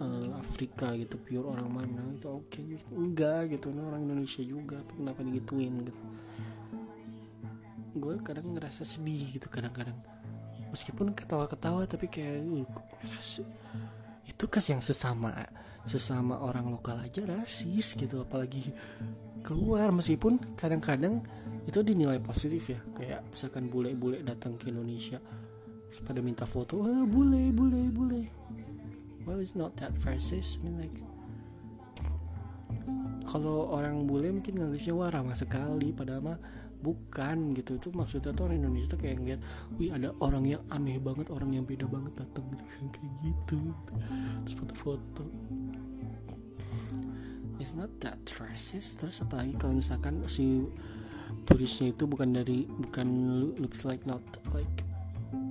uh, 0.00 0.28
Afrika 0.40 0.96
gitu 0.96 1.20
pure 1.20 1.44
orang 1.44 1.68
mana 1.68 2.02
itu 2.16 2.26
oke 2.26 2.48
okay. 2.48 2.64
enggak 2.96 3.52
gitu 3.52 3.68
nah, 3.70 3.92
orang 3.92 4.08
Indonesia 4.08 4.40
juga 4.40 4.80
kenapa 4.88 5.20
digituin 5.20 5.84
gitu 5.84 6.02
gue 7.90 8.14
kadang 8.24 8.56
ngerasa 8.56 8.86
sedih 8.86 9.36
gitu 9.36 9.52
kadang-kadang 9.52 9.98
meskipun 10.72 11.12
ketawa-ketawa 11.12 11.84
tapi 11.84 12.08
kayak 12.08 12.40
uh, 12.40 12.64
ngerasa 13.04 13.44
itu 14.24 14.44
kas 14.48 14.66
yang 14.72 14.80
sesama 14.80 15.36
sesama 15.84 16.40
orang 16.44 16.68
lokal 16.68 16.96
aja 17.00 17.24
rasis 17.24 17.96
gitu 17.96 18.20
apalagi 18.24 18.72
keluar 19.42 19.90
meskipun 19.90 20.56
kadang-kadang 20.56 21.24
itu 21.64 21.80
dinilai 21.84 22.18
positif 22.20 22.72
ya. 22.72 22.80
Kayak 22.96 23.20
misalkan 23.30 23.68
bule-bule 23.68 24.24
datang 24.24 24.56
ke 24.56 24.72
Indonesia 24.72 25.20
pada 26.06 26.22
minta 26.22 26.46
foto 26.46 26.86
ah, 26.86 27.04
bule 27.04 27.50
bule 27.50 27.90
bule. 27.90 28.22
Well 29.26 29.42
it's 29.42 29.58
not 29.58 29.76
that 29.82 29.92
racist 30.06 30.62
I 30.62 30.70
mean 30.70 30.76
like 30.78 30.96
kalau 33.30 33.70
orang 33.70 34.10
bule 34.10 34.26
mungkin 34.34 34.58
nganggapnya 34.58 34.94
wah 34.96 35.10
ramah 35.12 35.38
sekali. 35.38 35.94
Padahal 35.94 36.34
mah 36.34 36.38
bukan 36.82 37.54
gitu. 37.54 37.78
Itu 37.78 37.94
maksudnya 37.94 38.34
tuh 38.34 38.50
orang 38.50 38.58
Indonesia 38.58 38.90
tuh 38.90 38.98
kayak 38.98 39.16
ngeliat 39.22 39.40
wih 39.78 39.94
ada 39.94 40.10
orang 40.18 40.44
yang 40.50 40.62
aneh 40.74 40.98
banget 40.98 41.30
orang 41.30 41.54
yang 41.54 41.62
beda 41.62 41.86
banget 41.86 42.12
datang. 42.18 42.42
Kayak 42.94 43.12
gitu. 43.22 43.58
Terus 44.42 44.54
foto-foto 44.58 45.24
it's 47.60 47.76
not 47.76 47.92
that 48.00 48.18
racist. 48.40 49.04
Terus 49.04 49.20
apalagi 49.20 49.52
kalau 49.60 49.76
misalkan 49.76 50.24
si 50.26 50.64
turisnya 51.44 51.92
itu 51.92 52.08
bukan 52.08 52.32
dari 52.32 52.64
bukan 52.66 53.08
looks 53.60 53.84
like 53.84 54.02
not 54.08 54.24
like 54.56 54.82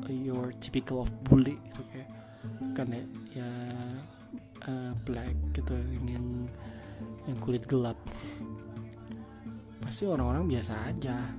your 0.10 0.52
typical 0.58 1.06
of 1.06 1.10
bully 1.30 1.56
gitu 1.70 1.82
kayak 1.94 2.10
kan 2.74 2.90
ya, 2.90 3.04
ya 3.40 3.50
uh, 4.66 4.92
black 5.06 5.38
gitu 5.54 5.78
yang 6.10 6.50
yang 7.30 7.38
kulit 7.46 7.64
gelap. 7.70 7.96
Pasti 9.86 10.10
orang-orang 10.10 10.50
biasa 10.50 10.74
aja. 10.90 11.30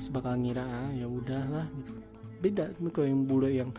Terus 0.00 0.08
bakal 0.08 0.40
ngira 0.40 0.64
ah, 0.64 0.90
ya 0.96 1.04
udahlah 1.04 1.68
gitu. 1.84 1.92
Beda 2.40 2.72
kalau 2.88 3.04
yang 3.04 3.28
bule 3.28 3.50
yang 3.52 3.70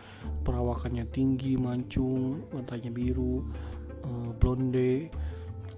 perawakannya 0.46 1.02
tinggi 1.10 1.58
mancung 1.58 2.46
matanya 2.54 2.94
biru 2.94 3.42
uh, 4.06 4.30
blonde 4.38 5.10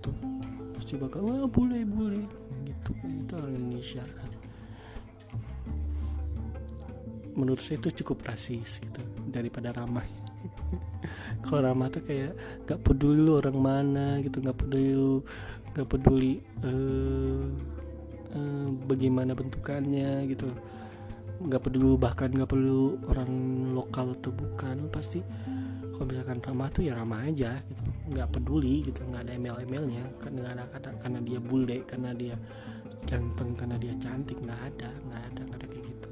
gitu. 0.05 0.13
Pasti 0.77 0.93
bakal 1.01 1.25
wah 1.25 1.49
bule 1.49 1.81
bule 1.89 2.29
gitu. 2.69 2.93
Itu 3.09 3.33
orang 3.41 3.57
Indonesia. 3.57 4.05
Menurut 7.35 7.65
saya 7.65 7.81
itu 7.81 8.05
cukup 8.05 8.29
rasis 8.29 8.85
gitu 8.85 9.01
daripada 9.33 9.73
ramah. 9.73 10.05
Kalau 11.45 11.65
ramah 11.65 11.89
tuh 11.89 12.05
kayak 12.05 12.37
gak 12.69 12.81
peduli 12.85 13.19
lu 13.25 13.41
orang 13.41 13.59
mana 13.59 14.07
gitu 14.21 14.45
gak 14.45 14.61
peduli 14.61 14.93
lu 14.93 15.25
gak 15.75 15.89
peduli 15.91 16.39
uh, 16.63 17.45
uh, 18.37 18.69
bagaimana 18.87 19.33
bentukannya 19.33 20.29
gitu. 20.31 20.53
Gak 21.49 21.65
peduli 21.65 21.99
bahkan 21.99 22.31
gak 22.31 22.53
perlu 22.55 23.03
orang 23.11 23.33
lokal 23.75 24.15
atau 24.15 24.31
bukan 24.31 24.87
pasti 24.95 25.25
kalau 25.95 26.07
misalkan 26.11 26.39
ramah 26.43 26.69
tuh 26.75 26.83
ya 26.83 26.93
ramah 26.99 27.23
aja 27.23 27.55
gitu. 27.71 27.83
Nggak 28.11 28.29
peduli 28.35 28.83
gitu 28.83 29.01
nggak 29.07 29.23
ada 29.31 29.33
email-emailnya. 29.39 30.05
Karena 30.19 30.53
ada 30.53 30.91
karena 30.99 31.19
dia 31.23 31.39
bule 31.39 31.87
karena 31.87 32.11
dia 32.13 32.37
ganteng 33.07 33.55
karena 33.55 33.77
dia 33.79 33.95
cantik 34.03 34.39
nggak 34.43 34.61
ada 34.75 34.91
nggak 34.91 35.23
ada 35.31 35.41
nggak 35.47 35.59
ada 35.63 35.67
kayak 35.71 35.85
gitu. 35.87 36.09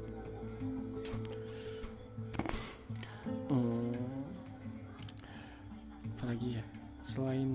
Hmm, 3.51 3.93
apalagi 6.15 6.47
ya? 6.57 6.63
Selain 7.03 7.51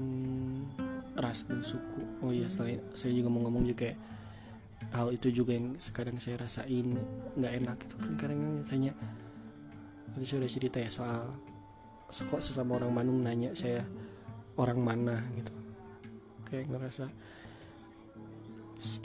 ras 1.17 1.49
dan 1.49 1.65
suku. 1.65 2.03
Oh 2.21 2.31
iya 2.31 2.47
selain 2.53 2.79
saya 2.93 3.17
juga 3.17 3.33
mau 3.33 3.43
ngomong 3.49 3.65
juga 3.65 3.97
hal 4.95 5.13
itu 5.13 5.29
juga 5.33 5.53
yang 5.53 5.77
sekarang 5.77 6.17
saya 6.17 6.41
rasain 6.41 6.97
nggak 7.37 7.53
enak 7.61 7.77
itu 7.85 7.95
kan 7.99 8.13
kadang 8.17 8.43
tanya 8.65 8.93
tadi 10.15 10.25
saya 10.25 10.39
udah 10.41 10.53
cerita 10.53 10.79
ya 10.81 10.91
soal 10.91 11.29
kok 12.09 12.41
sesama 12.41 12.81
orang 12.81 12.93
Bandung 12.97 13.21
nanya 13.21 13.53
saya 13.53 13.85
orang 14.57 14.81
mana? 14.81 15.21
gitu. 15.37 15.53
Kayak 16.49 16.73
ngerasa 16.73 17.05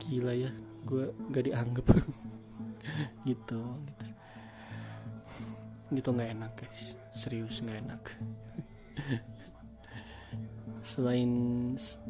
gila 0.04 0.34
ya 0.36 0.52
gue 0.88 1.12
gak 1.32 1.46
dianggap. 1.48 1.88
Gitu 3.28 3.60
gitu. 3.88 4.08
Gitu 5.96 6.10
nggak 6.12 6.32
enak 6.36 6.52
guys. 6.60 7.00
Serius 7.16 7.64
nggak 7.64 7.80
enak. 7.88 8.04
Selain 10.84 11.32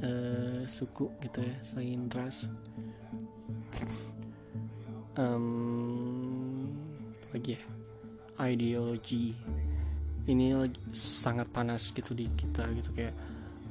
uh, 0.01 0.65
suku 0.65 1.13
gitu 1.21 1.45
ya 1.45 1.55
selain 1.61 2.09
ras. 2.09 2.49
Um, 5.13 6.73
lagi 7.29 7.53
ya? 7.53 7.63
Ideologi 8.49 9.37
ini 10.23 10.55
lagi 10.55 10.79
sangat 10.95 11.51
panas 11.51 11.91
gitu 11.91 12.15
di 12.15 12.31
kita 12.31 12.63
gitu 12.79 12.95
kayak 12.95 13.11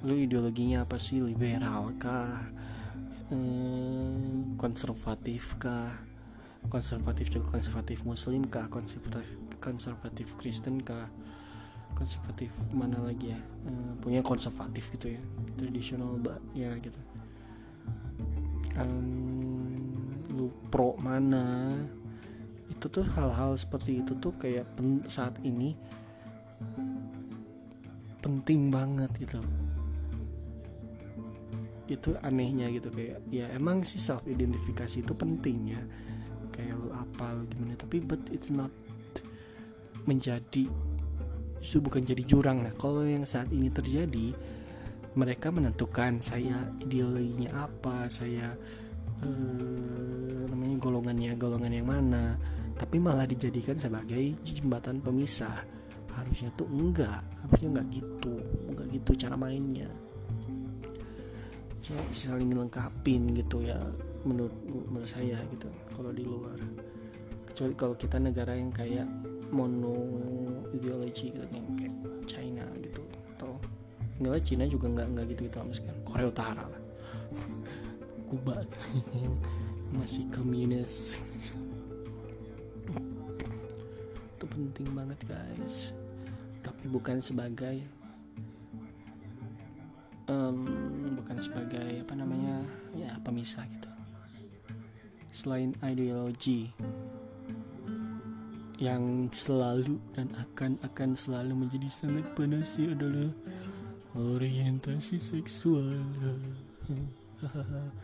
lu 0.04 0.18
ideologinya 0.18 0.84
apa 0.84 1.00
sih? 1.00 1.24
Liberal 1.24 1.96
kah? 1.96 2.44
Hmm, 3.32 4.58
konservatif 4.60 5.56
kah? 5.56 5.96
Konservatif 6.68 7.32
juga 7.32 7.56
konservatif 7.56 8.04
muslim 8.04 8.44
kah? 8.44 8.68
Konservatif 8.68 9.32
konservatif 9.62 10.36
Kristen 10.36 10.84
kah? 10.84 11.08
Konservatif 11.96 12.52
mana 12.76 13.00
lagi 13.00 13.32
ya? 13.32 13.40
Hmm, 13.64 13.96
punya 14.04 14.20
konservatif 14.20 14.92
gitu 14.92 15.16
ya 15.16 15.22
tradisional 15.56 16.20
ya 16.52 16.76
gitu. 16.84 17.00
Um, 18.76 20.20
lu 20.28 20.52
pro 20.68 21.00
mana? 21.00 21.80
Itu 22.68 22.92
tuh 22.92 23.08
hal-hal 23.16 23.56
seperti 23.56 24.04
itu 24.04 24.12
tuh 24.20 24.36
kayak 24.36 24.68
saat 25.08 25.38
ini 25.40 25.72
penting 28.22 28.70
banget 28.70 29.10
gitu. 29.18 29.40
Itu 31.90 32.16
anehnya 32.22 32.70
gitu 32.70 32.88
kayak 32.88 33.20
ya 33.28 33.50
emang 33.52 33.82
sih 33.82 33.98
self 33.98 34.24
identifikasi 34.24 35.02
itu 35.02 35.12
penting 35.12 35.74
ya. 35.74 35.82
Kayak 36.52 36.78
lu 36.78 36.90
apa 36.92 37.36
lu 37.36 37.48
gimana 37.48 37.74
tapi 37.74 37.98
but 38.00 38.20
it's 38.30 38.52
not 38.52 38.70
menjadi 40.06 40.66
itu 41.62 41.78
bukan 41.78 42.02
jadi 42.02 42.26
jurang 42.26 42.66
nah 42.66 42.74
kalau 42.74 43.06
yang 43.06 43.22
saat 43.22 43.46
ini 43.54 43.70
terjadi 43.70 44.34
mereka 45.14 45.54
menentukan 45.54 46.18
saya 46.18 46.58
ideologinya 46.82 47.70
apa 47.70 48.10
saya 48.10 48.50
eh, 49.22 50.42
namanya 50.50 50.76
golongannya 50.82 51.32
golongan 51.38 51.72
yang 51.72 51.86
mana 51.86 52.34
tapi 52.74 52.98
malah 52.98 53.30
dijadikan 53.30 53.78
sebagai 53.78 54.34
jembatan 54.42 54.98
pemisah 54.98 55.62
harusnya 56.12 56.50
tuh 56.56 56.68
enggak 56.68 57.20
harusnya 57.44 57.68
enggak 57.76 57.88
gitu 58.00 58.34
enggak 58.68 58.86
gitu 58.92 59.10
cara 59.16 59.36
mainnya. 59.36 59.88
So, 61.82 61.98
saling 62.14 62.54
lengkapin 62.54 63.34
gitu 63.34 63.58
ya 63.58 63.74
menurut 64.22 64.54
menurut 64.64 65.10
saya 65.10 65.40
gitu 65.50 65.68
kalau 65.92 66.14
di 66.14 66.24
luar. 66.24 66.58
Kecuali 67.48 67.74
kalau 67.76 67.94
kita 67.98 68.16
negara 68.16 68.56
yang 68.56 68.72
kayak 68.72 69.04
mono 69.52 69.98
ideologi 70.72 71.28
gitu 71.28 71.44
yang 71.52 71.68
kayak 71.76 71.96
China 72.24 72.64
gitu 72.80 73.02
atau 73.36 73.52
enggak 74.22 74.40
China 74.46 74.64
juga 74.64 74.86
nggak 74.88 75.08
nggak 75.16 75.26
gitu 75.36 75.42
gitu 75.50 75.58
sekali. 75.74 75.98
Korea 76.06 76.28
Utara 76.30 76.64
lah. 76.64 76.82
Kuba. 78.30 78.56
Masih 79.96 80.24
komunis. 80.32 81.20
Itu 84.32 84.44
penting 84.48 84.88
banget 84.96 85.20
guys 85.28 85.92
bukan 86.90 87.22
sebagai 87.22 87.82
um, 90.26 90.66
bukan 91.18 91.36
sebagai 91.38 92.02
apa 92.02 92.14
namanya 92.16 92.58
ya 92.96 93.14
pemisah 93.22 93.66
gitu. 93.68 93.90
Selain 95.32 95.72
ideologi 95.80 96.68
yang 98.82 99.30
selalu 99.30 99.96
dan 100.18 100.28
akan 100.34 100.74
akan 100.82 101.14
selalu 101.14 101.54
menjadi 101.66 101.88
sangat 101.88 102.26
panas 102.34 102.74
adalah 102.76 103.30
orientasi 104.18 105.16
seksual. 105.22 106.02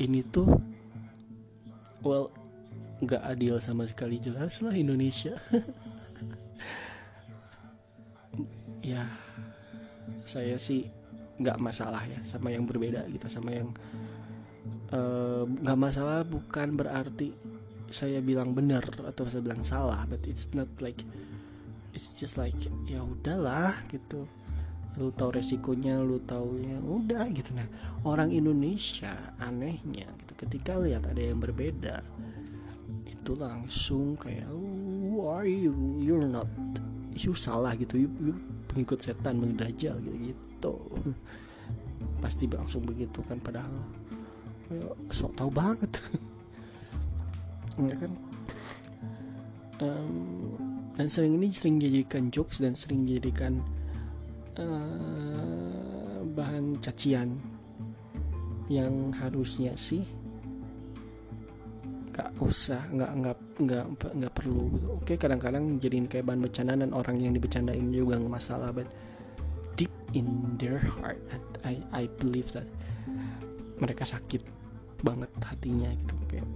Ini 0.00 0.20
tuh 0.32 0.48
well 2.00 2.32
nggak 3.00 3.22
adil 3.24 3.56
sama 3.58 3.88
sekali 3.88 4.20
jelas 4.20 4.60
lah 4.64 4.74
Indonesia. 4.76 5.36
Ya 8.80 9.04
saya 10.24 10.56
sih 10.56 10.88
nggak 11.40 11.56
masalah 11.60 12.04
ya 12.08 12.20
sama 12.24 12.48
yang 12.48 12.64
berbeda 12.68 13.04
gitu 13.12 13.28
sama 13.28 13.52
yang 13.52 13.68
eh, 14.88 15.42
nggak 15.44 15.78
uh, 15.78 15.80
masalah 15.80 16.24
bukan 16.24 16.76
berarti 16.76 17.32
saya 17.90 18.22
bilang 18.22 18.54
benar 18.54 18.84
atau 19.04 19.26
saya 19.26 19.42
bilang 19.42 19.66
salah 19.66 20.04
but 20.08 20.22
it's 20.24 20.52
not 20.56 20.68
like 20.78 21.02
it's 21.96 22.14
just 22.14 22.38
like 22.38 22.56
ya 22.86 23.02
udahlah 23.02 23.74
gitu. 23.90 24.28
Lu 24.98 25.14
tahu 25.14 25.38
resikonya 25.38 26.02
lu 26.02 26.18
tahu 26.22 26.58
ya 26.60 26.78
udah 26.78 27.26
gitu. 27.34 27.50
Nah 27.54 27.66
orang 28.06 28.30
Indonesia 28.30 29.12
anehnya 29.42 30.06
gitu 30.24 30.32
ketika 30.46 30.78
lihat 30.78 31.08
ada 31.08 31.20
yang 31.20 31.42
berbeda 31.42 32.02
itu 33.20 33.36
langsung 33.36 34.16
kayak 34.16 34.48
who 34.48 35.28
are 35.28 35.44
you? 35.44 35.76
You're 36.00 36.24
not 36.24 36.48
you 37.12 37.36
salah 37.36 37.76
gitu. 37.76 38.08
You, 38.08 38.08
you 38.24 38.32
pengikut 38.72 39.04
setan 39.04 39.36
mendajal 39.36 40.00
gitu 40.00 40.16
gitu. 40.32 40.74
Pasti 42.24 42.48
langsung 42.48 42.88
begitu 42.88 43.20
kan 43.28 43.36
padahal 43.36 43.76
ya, 44.72 44.88
sok 45.12 45.36
tahu 45.36 45.50
banget. 45.52 45.92
Ya 47.80 47.96
kan? 47.96 48.12
Um, 49.80 50.52
dan 51.00 51.08
sering 51.08 51.40
ini 51.40 51.48
sering 51.48 51.80
dijadikan 51.80 52.28
jokes 52.28 52.60
dan 52.60 52.76
sering 52.76 53.08
dijadikan 53.08 53.64
uh, 54.60 56.20
bahan 56.36 56.76
cacian 56.84 57.40
yang 58.68 59.16
harusnya 59.16 59.72
sih 59.80 60.04
nggak 62.20 62.36
usah 62.44 62.84
nggak 62.92 63.12
nggak 63.16 63.38
nggak 63.64 63.84
nggak 64.12 64.32
perlu 64.36 64.68
oke 65.00 65.16
kadang-kadang 65.16 65.80
jadiin 65.80 66.04
kayak 66.04 66.28
bahan 66.28 66.44
bercandaan 66.44 66.84
dan 66.84 66.92
orang 66.92 67.16
yang 67.16 67.32
dibecandain 67.32 67.88
juga 67.88 68.20
nggak 68.20 68.34
masalah 68.36 68.68
but 68.76 68.84
deep 69.80 69.92
in 70.12 70.28
their 70.60 70.76
heart 71.00 71.16
I 71.64 71.80
I 71.96 72.04
believe 72.20 72.52
that 72.52 72.68
mereka 73.80 74.04
sakit 74.04 74.44
banget 75.00 75.32
hatinya 75.40 75.88
gitu. 75.96 76.14
Kayak 76.28 76.46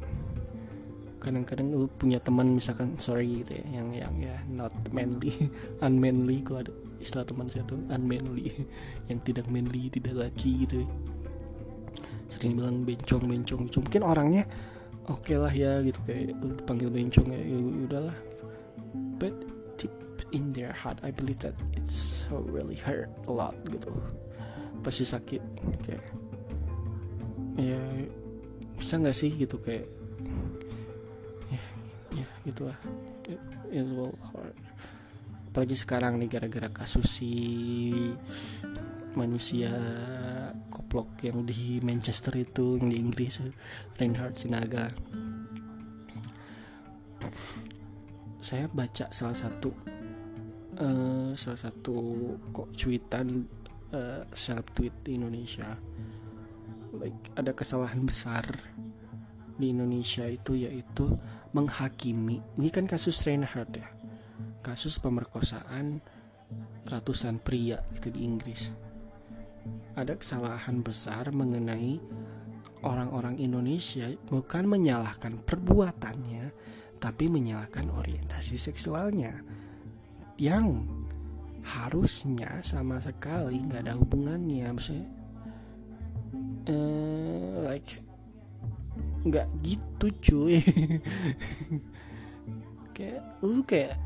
kadang-kadang 1.25 1.73
lu 1.73 1.89
punya 1.89 2.21
teman 2.21 2.53
misalkan 2.53 3.01
sorry 3.01 3.41
gitu 3.41 3.57
ya 3.57 3.81
yang 3.81 3.89
yang 3.97 4.15
ya 4.21 4.37
not 4.53 4.77
manly 4.93 5.33
unmanly 5.85 6.45
kalau 6.45 6.61
ada 6.61 6.73
istilah 7.01 7.25
teman 7.25 7.49
saya 7.49 7.65
tuh 7.65 7.81
unmanly 7.89 8.53
yang 9.09 9.19
tidak 9.25 9.49
manly 9.49 9.89
tidak 9.89 10.15
laki 10.29 10.69
gitu. 10.69 10.85
Ya. 10.85 10.89
sering 12.29 12.59
bilang 12.59 12.83
bencong 12.83 13.25
bencong 13.31 13.71
mungkin 13.73 14.03
orangnya 14.03 14.45
oke 15.09 15.25
okay 15.25 15.37
lah 15.37 15.53
ya 15.53 15.81
gitu. 15.85 15.99
Kayak 16.05 16.37
panggil 16.69 16.89
bencong 16.91 17.29
ya, 17.31 17.41
ya 17.41 17.59
udahlah. 17.89 18.17
But 19.21 19.35
deep 19.81 19.95
in 20.35 20.53
their 20.53 20.75
heart 20.75 21.01
I 21.07 21.11
believe 21.15 21.41
that 21.43 21.57
it's 21.77 21.97
so 22.27 22.43
really 22.45 22.77
hurt 22.77 23.11
a 23.29 23.33
lot 23.33 23.57
gitu. 23.69 23.91
Pasti 24.85 25.09
sakit 25.09 25.43
kayak 25.85 26.05
ya 27.55 27.81
bisa 28.75 28.99
nggak 28.99 29.17
sih 29.17 29.31
gitu 29.31 29.57
kayak 29.63 29.87
ya 32.15 32.27
gitulah. 32.47 32.79
It, 33.25 33.41
it 33.73 33.87
will 33.89 34.13
hard 34.21 34.55
apalagi 35.55 35.79
sekarang 35.79 36.19
nih 36.19 36.27
gara-gara 36.27 36.67
kasus 36.67 37.23
si 37.23 37.31
manusia 39.15 39.71
koplok 40.95 41.27
yang 41.27 41.43
di 41.43 41.83
Manchester 41.83 42.39
itu 42.39 42.79
yang 42.79 42.87
di 42.87 43.03
Inggris 43.03 43.43
Reinhard 43.99 44.39
Sinaga 44.39 44.87
saya 48.39 48.71
baca 48.71 49.11
salah 49.11 49.35
satu 49.35 49.75
uh, 50.79 51.35
salah 51.35 51.61
satu 51.67 51.99
kok 52.55 52.71
cuitan 52.79 53.43
uh, 53.91 54.23
seleb 54.31 54.71
tweet 54.71 54.95
di 55.03 55.19
Indonesia. 55.19 55.67
Like 56.95 57.35
ada 57.35 57.51
kesalahan 57.51 58.07
besar 58.07 58.47
di 59.59 59.75
Indonesia 59.75 60.31
itu 60.31 60.55
yaitu 60.55 61.11
menghakimi. 61.51 62.39
Ini 62.55 62.71
kan 62.71 62.87
kasus 62.87 63.27
Reinhardt 63.27 63.83
ya? 63.83 63.91
Kasus 64.63 65.03
pemerkosaan 65.03 65.99
ratusan 66.87 67.43
pria 67.43 67.83
itu 67.99 68.15
di 68.15 68.23
Inggris 68.23 68.94
ada 69.95 70.19
kesalahan 70.19 70.83
besar 70.83 71.31
mengenai 71.31 72.03
orang-orang 72.85 73.41
Indonesia 73.41 74.11
bukan 74.29 74.69
menyalahkan 74.69 75.41
perbuatannya 75.41 76.53
tapi 76.99 77.29
menyalahkan 77.29 77.89
orientasi 77.93 78.57
seksualnya 78.57 79.45
yang 80.41 80.83
harusnya 81.65 82.61
sama 82.61 83.01
sekali 83.01 83.65
nggak 83.65 83.89
ada 83.89 83.95
hubungannya. 83.97 84.69
Maksudnya 84.69 85.09
uh, 86.69 87.73
like 87.73 88.01
nggak 89.25 89.49
gitu 89.65 90.07
cuy. 90.21 90.61
Kayak 92.95 93.27
lu 93.43 93.59
kayak 93.67 93.99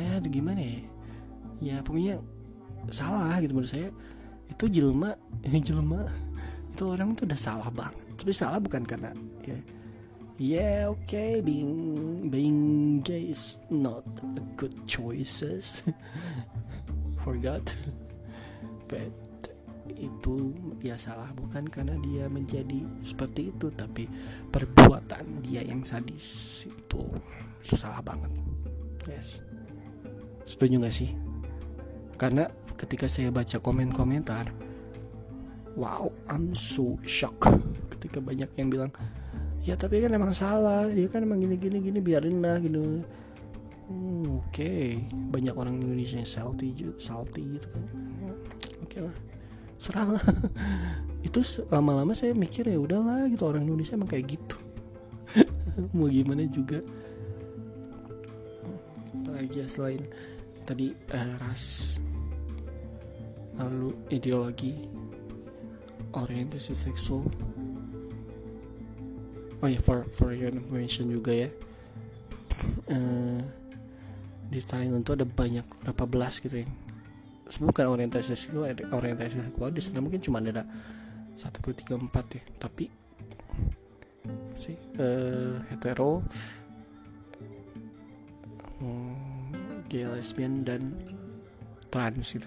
eh 0.00 0.16
gimana 0.32 0.64
ya? 0.64 0.80
Ya 1.60 1.76
pokoknya 1.84 2.24
salah 2.88 3.36
gitu 3.44 3.52
menurut 3.52 3.68
saya 3.68 3.92
itu 4.60 4.84
jelma 4.84 5.16
jelma. 5.72 6.04
Itu 6.68 6.92
orang 6.92 7.16
tuh 7.16 7.24
udah 7.24 7.40
salah 7.40 7.72
banget. 7.72 7.96
Tapi 8.20 8.28
salah 8.36 8.60
bukan 8.60 8.84
karena 8.84 9.08
ya 9.40 9.56
yeah 10.36 10.80
oke 10.92 11.00
okay, 11.08 11.40
being 11.40 12.28
being 12.28 12.60
gay 13.00 13.32
is 13.32 13.56
not 13.72 14.04
a 14.36 14.44
good 14.60 14.76
choices. 14.84 15.80
Forgot. 17.24 17.72
But 18.84 19.16
itu 19.96 20.52
dia 20.76 21.00
salah 21.00 21.32
bukan 21.32 21.64
karena 21.64 21.96
dia 22.04 22.28
menjadi 22.28 22.84
seperti 23.00 23.56
itu 23.56 23.72
tapi 23.72 24.04
perbuatan 24.52 25.40
dia 25.40 25.64
yang 25.64 25.80
sadis 25.88 26.68
itu 26.68 27.00
itu 27.64 27.74
salah 27.80 28.04
banget. 28.04 28.28
Yes. 29.08 29.40
Setuju 30.44 30.84
gak 30.84 30.92
sih 30.92 31.29
karena 32.20 32.52
ketika 32.76 33.08
saya 33.08 33.32
baca 33.32 33.56
komen-komentar 33.56 34.52
wow 35.72 36.12
I'm 36.28 36.52
so 36.52 37.00
shocked. 37.08 37.48
Ketika 37.96 38.20
banyak 38.20 38.52
yang 38.60 38.68
bilang 38.68 38.92
ya 39.64 39.72
tapi 39.72 40.04
kan 40.04 40.12
emang 40.12 40.36
salah 40.36 40.84
dia 40.92 41.08
kan 41.08 41.24
emang 41.24 41.40
gini 41.40 41.56
gini 41.56 41.80
gini 41.80 41.98
biarin 42.04 42.44
lah 42.44 42.60
gitu. 42.60 43.00
Hmm, 43.88 44.36
oke. 44.36 44.52
Okay. 44.52 45.00
banyak 45.32 45.56
orang 45.56 45.80
Indonesia 45.80 46.20
yang 46.20 46.28
salty 46.28 46.76
salty 47.00 47.56
gitu 47.56 47.66
kan. 47.72 47.84
Oke 47.88 48.84
okay 48.84 49.00
lah. 49.08 49.16
Serah 49.80 50.08
lah. 50.12 50.24
Itu 51.26 51.40
lama-lama 51.72 52.12
saya 52.12 52.36
mikir 52.36 52.68
ya 52.68 52.76
udahlah 52.76 53.32
gitu. 53.32 53.48
Orang 53.48 53.64
Indonesia 53.64 53.96
emang 53.96 54.12
kayak 54.12 54.36
gitu. 54.36 54.56
Mau 55.96 56.04
gimana 56.04 56.44
juga? 56.44 56.84
Apalagi 59.16 59.64
ya 59.64 59.66
selain 59.66 60.04
tadi 60.70 60.94
uh, 60.94 61.34
ras 61.42 61.98
lalu 63.58 63.90
ideologi 64.14 64.86
orientasi 66.14 66.72
seksual. 66.78 67.26
Oh 69.60 69.68
ya 69.68 69.82
for 69.82 70.06
for 70.06 70.30
your 70.30 70.54
information 70.54 71.10
juga 71.10 71.34
ya. 71.34 71.50
Uh, 72.86 73.42
di 74.46 74.62
Thailand 74.62 75.02
tuh 75.02 75.18
ada 75.18 75.26
banyak 75.26 75.66
berapa 75.82 76.04
belas 76.06 76.38
gitu 76.38 76.62
yang 76.62 76.70
bukan 77.50 77.90
orientasi 77.90 78.38
seksual 78.38 78.70
orientasi 78.94 79.42
seksual 79.42 79.74
di 79.74 79.82
sana 79.82 79.98
mungkin 79.98 80.22
cuma 80.22 80.38
ada 80.38 80.62
satu 81.34 81.66
dua 81.66 81.74
tiga 81.74 81.98
empat 81.98 82.26
ya. 82.38 82.42
Tapi 82.62 82.86
sih 84.54 84.78
uh, 85.02 85.58
hetero 85.66 86.22
um, 88.78 89.09
gay 89.90 90.06
lesbian 90.06 90.62
dan 90.62 90.94
trans 91.90 92.30
gitu. 92.30 92.46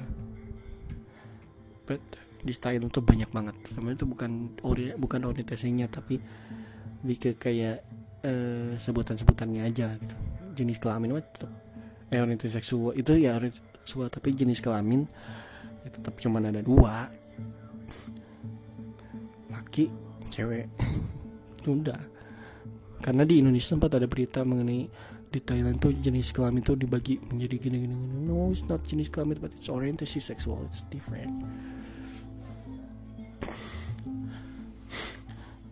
But 1.83 1.99
di 2.39 2.55
Thailand 2.55 2.89
tuh 2.89 3.03
banyak 3.03 3.27
banget. 3.29 3.55
Sebenarnya 3.67 3.99
itu 3.99 4.07
bukan 4.07 4.31
ori 4.63 4.85
bukan 4.95 5.21
orientasinya 5.27 5.91
tapi 5.91 6.15
lebih 7.03 7.17
ke 7.19 7.31
kayak 7.35 7.83
uh, 8.23 8.79
sebutan-sebutannya 8.79 9.67
aja 9.67 9.91
gitu. 9.99 10.15
Jenis 10.55 10.79
kelamin 10.79 11.19
tetap 11.19 11.51
eh 12.13 12.21
orientasi 12.23 12.55
seksual 12.55 12.95
itu 12.95 13.19
ya 13.19 13.35
orientasi 13.35 13.83
seksual 13.83 14.07
tapi 14.07 14.31
jenis 14.31 14.63
kelamin 14.63 15.03
ya 15.83 15.89
tetap 15.91 16.15
cuma 16.23 16.39
ada 16.39 16.63
dua. 16.63 17.11
Laki 19.51 19.91
cewek. 20.31 20.71
Sudah 21.67 22.13
karena 23.03 23.27
di 23.27 23.43
Indonesia 23.43 23.75
sempat 23.75 23.91
ada 23.99 24.07
berita 24.07 24.47
mengenai 24.47 24.87
di 25.33 25.41
Thailand 25.41 25.81
tuh 25.81 25.89
jenis 25.97 26.29
kelamin 26.29 26.61
tuh 26.61 26.77
dibagi 26.77 27.17
menjadi 27.17 27.55
gini 27.57 27.77
gini 27.89 27.95
no 28.29 28.53
it's 28.53 28.69
not 28.69 28.85
jenis 28.85 29.09
kelamin 29.09 29.41
but 29.41 29.49
it's 29.57 29.65
orientasi 29.65 30.21
seksual 30.21 30.61
it's 30.69 30.85
different. 30.93 31.33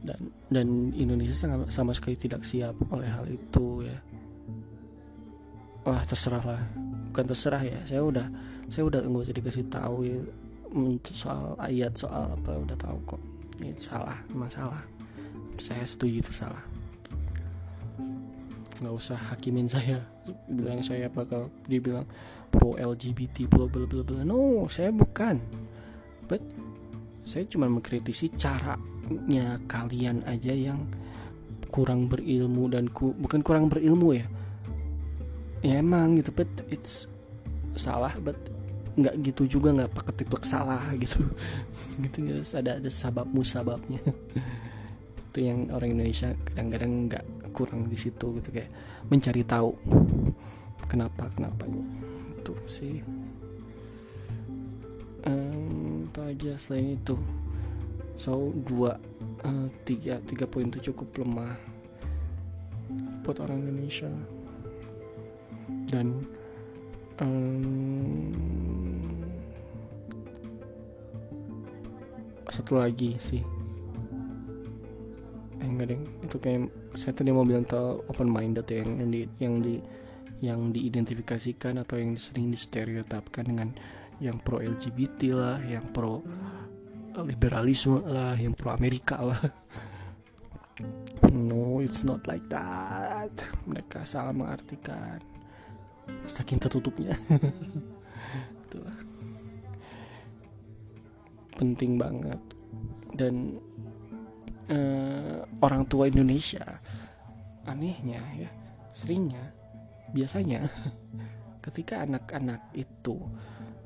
Dan 0.02 0.34
dan 0.50 0.90
Indonesia 0.98 1.38
sama, 1.38 1.70
sama 1.70 1.94
sekali 1.94 2.18
tidak 2.18 2.42
siap 2.42 2.74
oleh 2.90 3.06
hal 3.06 3.30
itu 3.30 3.86
ya. 3.86 3.98
Wah 5.86 6.02
terserah 6.10 6.42
lah. 6.42 6.62
Bukan 7.14 7.26
terserah 7.30 7.62
ya 7.62 7.78
saya 7.86 8.02
udah 8.02 8.26
saya 8.66 8.90
udah 8.90 9.06
nggak 9.06 9.30
usah 9.30 9.38
dikasih 9.38 9.66
tahu 9.70 9.98
ya 10.10 10.18
soal 11.14 11.54
ayat 11.62 11.94
soal 11.94 12.34
apa 12.34 12.58
udah 12.58 12.78
tahu 12.82 12.98
kok. 13.06 13.22
Ini 13.62 13.78
salah 13.78 14.18
masalah 14.34 14.82
saya 15.62 15.86
setuju 15.86 16.26
itu 16.26 16.34
salah 16.34 16.71
nggak 18.82 18.96
usah 18.98 19.18
hakimin 19.30 19.70
saya. 19.70 20.02
Bilang 20.50 20.82
saya 20.82 21.06
bakal 21.08 21.54
dibilang 21.70 22.10
pro 22.50 22.74
LGBT 22.74 23.46
bla 23.46 23.70
bla 23.70 23.86
bla 23.86 24.02
bla. 24.02 24.26
No 24.26 24.66
saya 24.68 24.90
bukan. 24.90 25.38
But 26.26 26.42
saya 27.22 27.46
cuma 27.46 27.70
mengkritisi 27.70 28.34
caranya 28.34 29.62
kalian 29.70 30.26
aja 30.26 30.50
yang 30.50 30.90
kurang 31.70 32.10
berilmu 32.10 32.68
dan 32.68 32.90
ku, 32.90 33.14
bukan 33.14 33.46
kurang 33.46 33.70
berilmu 33.70 34.18
ya. 34.18 34.26
Ya 35.62 35.78
emang 35.78 36.18
gitu 36.18 36.34
but 36.34 36.50
it's 36.74 37.06
salah 37.78 38.12
but 38.18 38.36
nggak 38.98 39.14
gitu 39.24 39.48
juga 39.48 39.72
nggak 39.72 39.94
pakai 39.94 40.14
tipe 40.18 40.36
salah 40.42 40.90
gitu. 40.98 41.22
Gitu 42.02 42.18
guys 42.26 42.58
ada 42.58 42.82
ada 42.82 42.90
sabab 42.90 43.30
musababnya 43.30 44.02
itu 45.32 45.48
yang 45.48 45.72
orang 45.72 45.96
Indonesia 45.96 46.36
kadang-kadang 46.44 47.08
nggak 47.08 47.24
kurang 47.52 47.88
di 47.88 48.00
situ 48.00 48.40
gitu 48.40 48.50
kayak 48.50 48.72
mencari 49.12 49.44
tahu 49.44 49.76
kenapa 50.92 51.32
kenapanya 51.32 51.84
itu 52.36 52.54
sih. 52.68 53.00
Um, 55.22 56.10
aja 56.18 56.58
selain 56.58 56.98
itu? 56.98 57.14
So 58.18 58.52
dua 58.66 58.98
uh, 59.46 59.68
tiga 59.86 60.18
tiga 60.26 60.50
poin 60.50 60.68
itu 60.68 60.92
cukup 60.92 61.22
lemah 61.22 61.56
buat 63.22 63.38
orang 63.44 63.62
Indonesia. 63.68 64.10
Dan 65.88 66.26
um, 67.22 68.34
satu 72.50 72.82
lagi 72.82 73.16
sih. 73.22 73.44
Eh 75.62 75.68
enggak 75.70 75.94
deh 75.94 76.02
itu 76.26 76.38
kayak 76.42 76.81
saya 76.94 77.16
tadi 77.16 77.32
mau 77.32 77.48
bilang 77.48 77.64
tuh 77.64 78.04
open 78.12 78.28
minded 78.28 78.68
ya 78.68 78.84
yang, 78.84 78.92
yang 79.00 79.10
di 79.12 79.22
yang 79.40 79.56
di 79.64 79.76
yang 80.42 80.60
diidentifikasikan 80.74 81.78
atau 81.86 82.02
yang 82.02 82.18
sering 82.18 82.50
distereotipkan 82.50 83.46
dengan 83.46 83.70
yang 84.18 84.42
pro 84.42 84.62
LGBT 84.62 85.22
lah, 85.34 85.58
yang 85.66 85.86
pro 85.94 86.22
liberalisme 87.22 88.02
lah, 88.06 88.34
yang 88.38 88.58
pro 88.58 88.74
Amerika 88.74 89.22
lah. 89.22 89.42
No, 91.30 91.82
it's 91.82 92.02
not 92.02 92.26
like 92.26 92.46
that. 92.50 93.30
Mereka 93.70 94.02
salah 94.02 94.34
mengartikan. 94.34 95.22
Saking 96.26 96.58
tertutupnya. 96.58 97.14
Itulah. 98.66 98.98
Penting 101.54 102.02
banget. 102.02 102.42
Dan 103.14 103.62
uh, 104.70 105.48
orang 105.64 105.88
tua 105.90 106.12
Indonesia. 106.12 106.66
Anehnya 107.66 108.22
ya 108.38 108.50
seringnya 108.92 109.56
biasanya 110.12 110.68
ketika 111.66 112.04
anak-anak 112.04 112.76
itu 112.76 113.18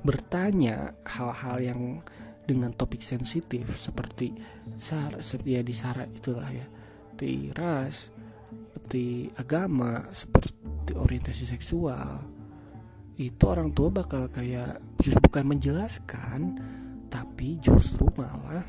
bertanya 0.02 0.94
hal-hal 1.06 1.56
yang 1.62 1.82
dengan 2.46 2.70
topik 2.74 3.02
sensitif 3.02 3.74
seperti 3.74 4.30
sar 4.78 5.18
seperti 5.18 5.58
ya 5.58 5.62
di 5.66 5.74
sara 5.74 6.06
itulah 6.06 6.46
ya 6.50 6.66
seperti 7.10 7.50
ras 7.50 7.96
seperti 8.70 9.34
agama 9.34 10.06
seperti 10.14 10.94
orientasi 10.94 11.42
seksual 11.42 12.22
itu 13.18 13.42
orang 13.48 13.74
tua 13.74 13.90
bakal 13.90 14.30
kayak 14.30 14.78
justru 15.02 15.18
bukan 15.26 15.44
menjelaskan 15.56 16.40
tapi 17.10 17.58
justru 17.58 18.06
malah 18.14 18.62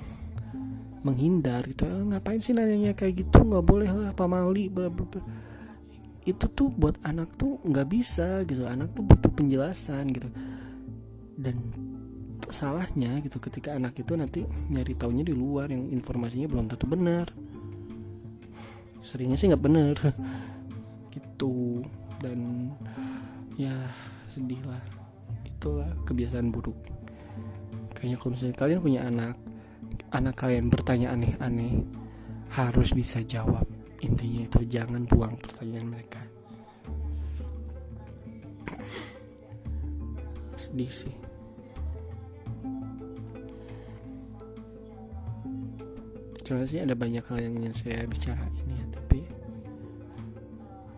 menghindar 1.06 1.66
gitu. 1.68 1.86
Eh, 1.86 2.04
ngapain 2.14 2.42
sih 2.42 2.54
nanya 2.56 2.94
kayak 2.98 3.28
gitu? 3.28 3.44
Nggak 3.44 3.66
boleh 3.66 3.90
lah 3.90 4.12
pamali 4.14 4.70
bla 4.72 4.90
bla 4.90 5.06
bla. 5.06 5.22
Itu 6.28 6.52
tuh 6.52 6.74
buat 6.74 7.00
anak 7.06 7.38
tuh 7.38 7.62
nggak 7.64 7.88
bisa 7.88 8.44
gitu. 8.48 8.66
Anak 8.66 8.94
tuh 8.94 9.04
butuh 9.06 9.32
penjelasan 9.32 10.10
gitu. 10.14 10.30
Dan 11.38 11.56
salahnya 12.48 13.20
gitu 13.22 13.38
ketika 13.44 13.76
anak 13.76 14.00
itu 14.00 14.16
nanti 14.16 14.48
nyari 14.72 14.96
taunya 14.96 15.28
di 15.28 15.36
luar 15.36 15.68
yang 15.68 15.92
informasinya 15.92 16.48
belum 16.50 16.66
tentu 16.72 16.86
benar. 16.90 17.28
Seringnya 19.04 19.38
sih 19.40 19.48
nggak 19.52 19.64
benar. 19.64 19.96
Gitu. 21.18 21.82
Dan 22.22 22.70
ya 23.58 23.74
sedih 24.30 24.62
lah. 24.68 24.82
Itulah 25.46 25.90
kebiasaan 26.06 26.54
buruk. 26.54 26.78
Kayaknya 27.98 28.18
kalau 28.22 28.32
misalnya 28.38 28.56
kalian 28.58 28.80
punya 28.84 29.02
anak 29.08 29.36
anak 30.12 30.40
kalian 30.40 30.72
bertanya 30.72 31.12
aneh-aneh 31.12 31.84
harus 32.56 32.96
bisa 32.96 33.20
jawab. 33.24 33.68
Intinya 34.00 34.46
itu 34.46 34.62
jangan 34.70 35.04
buang 35.10 35.36
pertanyaan 35.42 35.90
mereka. 35.90 36.22
Sedih 40.56 40.92
sih. 40.94 41.16
Sebenarnya 46.48 46.70
sih 46.72 46.80
ada 46.80 46.96
banyak 46.96 47.24
hal 47.28 47.38
yang 47.44 47.60
ingin 47.60 47.76
saya 47.76 48.08
bicara 48.08 48.40
ini 48.64 48.80
ya 48.80 48.86
tapi 48.88 49.20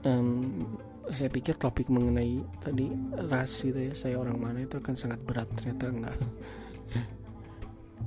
um, 0.05 0.61
saya 1.09 1.25
pikir 1.33 1.57
topik 1.57 1.89
mengenai 1.89 2.37
tadi 2.61 2.93
ras 3.25 3.65
gitu 3.65 3.81
ya 3.81 3.97
saya 3.97 4.21
orang 4.21 4.37
mana 4.37 4.61
itu 4.61 4.77
akan 4.77 4.93
sangat 4.93 5.17
berat 5.25 5.49
ternyata 5.57 5.89
enggak 5.89 6.17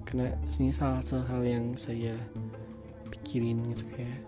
karena 0.04 0.34
ini 0.58 0.74
salah 0.74 1.00
satu 1.02 1.24
hal 1.30 1.42
yang 1.46 1.64
saya 1.78 2.14
pikirin 3.10 3.72
gitu 3.74 3.84
kayak 3.94 4.20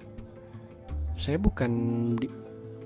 saya 1.14 1.38
bukan 1.38 1.72
di, 2.18 2.26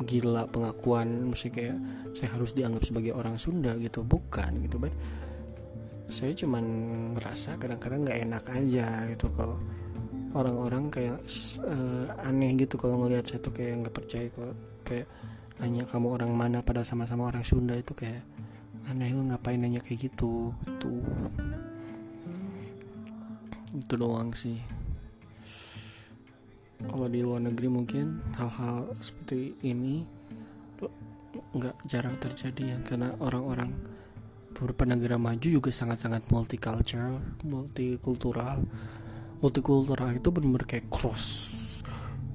gila 0.04 0.46
pengakuan 0.52 1.32
mesti 1.32 1.48
kayak 1.48 1.76
saya 2.14 2.28
harus 2.36 2.52
dianggap 2.52 2.84
sebagai 2.84 3.12
orang 3.16 3.40
Sunda 3.40 3.74
gitu. 3.80 4.04
Bukan 4.04 4.64
gitu 4.64 4.76
but 4.78 4.92
saya 6.08 6.32
cuman 6.32 6.64
ngerasa 7.16 7.60
kadang-kadang 7.60 8.04
nggak 8.08 8.20
enak 8.28 8.44
aja 8.48 8.86
gitu. 9.12 9.28
Kalau 9.32 9.58
orang-orang 10.36 10.92
kayak 10.92 11.18
uh, 11.64 12.04
aneh 12.28 12.56
gitu 12.56 12.76
kalau 12.76 13.04
ngelihat 13.04 13.24
saya 13.28 13.40
tuh 13.40 13.52
kayak 13.52 13.84
nggak 13.84 13.94
percaya. 13.96 14.26
Kalau 14.32 14.52
kayak 14.84 15.06
nanya 15.58 15.84
kamu 15.90 16.06
orang 16.14 16.32
mana 16.36 16.58
pada 16.62 16.86
sama-sama 16.86 17.28
orang 17.28 17.44
Sunda 17.44 17.74
itu 17.74 17.92
kayak 17.92 18.22
aneh 18.88 19.12
lu 19.12 19.28
ngapain 19.28 19.60
nanya 19.60 19.80
kayak 19.84 20.08
gitu? 20.12 20.52
Itu 20.64 20.90
itu 23.78 23.94
doang 23.94 24.34
sih 24.34 24.58
kalau 26.78 27.10
di 27.10 27.20
luar 27.22 27.42
negeri 27.42 27.66
mungkin 27.66 28.22
hal-hal 28.38 28.94
seperti 29.02 29.58
ini 29.66 30.06
nggak 31.54 31.76
jarang 31.90 32.14
terjadi 32.20 32.76
ya 32.76 32.78
karena 32.86 33.14
orang-orang 33.18 33.74
beberapa 34.54 34.84
negara 34.90 35.16
maju 35.18 35.46
juga 35.46 35.70
sangat-sangat 35.70 36.26
multicultural, 36.34 37.22
multikultural. 37.46 38.58
Multikultural 39.38 40.18
itu 40.18 40.34
benar-benar 40.34 40.66
kayak 40.66 40.90
cross 40.90 41.24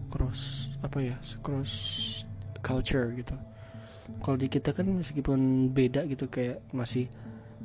cross 0.08 0.72
apa 0.80 1.04
ya? 1.04 1.20
cross 1.44 1.74
culture 2.64 3.12
gitu. 3.12 3.36
Kalau 4.24 4.38
di 4.40 4.48
kita 4.48 4.72
kan 4.72 4.88
meskipun 4.88 5.72
beda 5.76 6.08
gitu 6.08 6.32
kayak 6.32 6.64
masih 6.72 7.12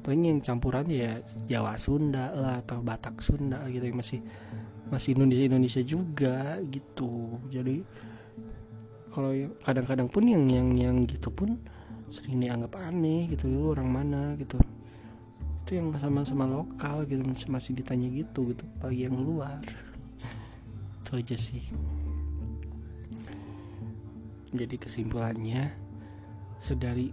paling 0.02 0.22
yang 0.30 0.38
campuran 0.40 0.86
ya 0.88 1.18
Jawa 1.46 1.74
Sunda 1.76 2.32
lah 2.32 2.62
atau 2.62 2.80
Batak 2.80 3.20
Sunda 3.20 3.62
gitu 3.68 3.84
yang 3.84 3.98
masih 3.98 4.20
masih 4.88 5.18
Indonesia 5.18 5.44
Indonesia 5.52 5.82
juga 5.84 6.58
gitu. 6.72 7.36
Jadi 7.52 7.84
kalau 9.12 9.30
kadang-kadang 9.64 10.08
pun 10.08 10.24
yang 10.24 10.44
yang 10.48 10.68
yang 10.78 10.96
gitu 11.04 11.28
pun 11.32 11.60
sering 12.08 12.40
dianggap 12.40 12.72
aneh 12.80 13.28
gitu 13.32 13.48
lu 13.48 13.74
orang 13.76 13.88
mana? 13.88 14.22
gitu. 14.40 14.56
Itu 15.64 15.76
yang 15.76 15.92
sama-sama 16.00 16.48
lokal 16.48 17.04
gitu 17.04 17.20
masih 17.52 17.76
ditanya 17.76 18.08
gitu 18.08 18.54
gitu 18.56 18.64
bagi 18.80 19.04
yang 19.04 19.16
luar. 19.20 19.60
Itu 21.04 21.20
aja 21.20 21.36
sih. 21.36 21.60
Jadi 24.48 24.80
kesimpulannya 24.80 25.76
sedari 26.56 27.12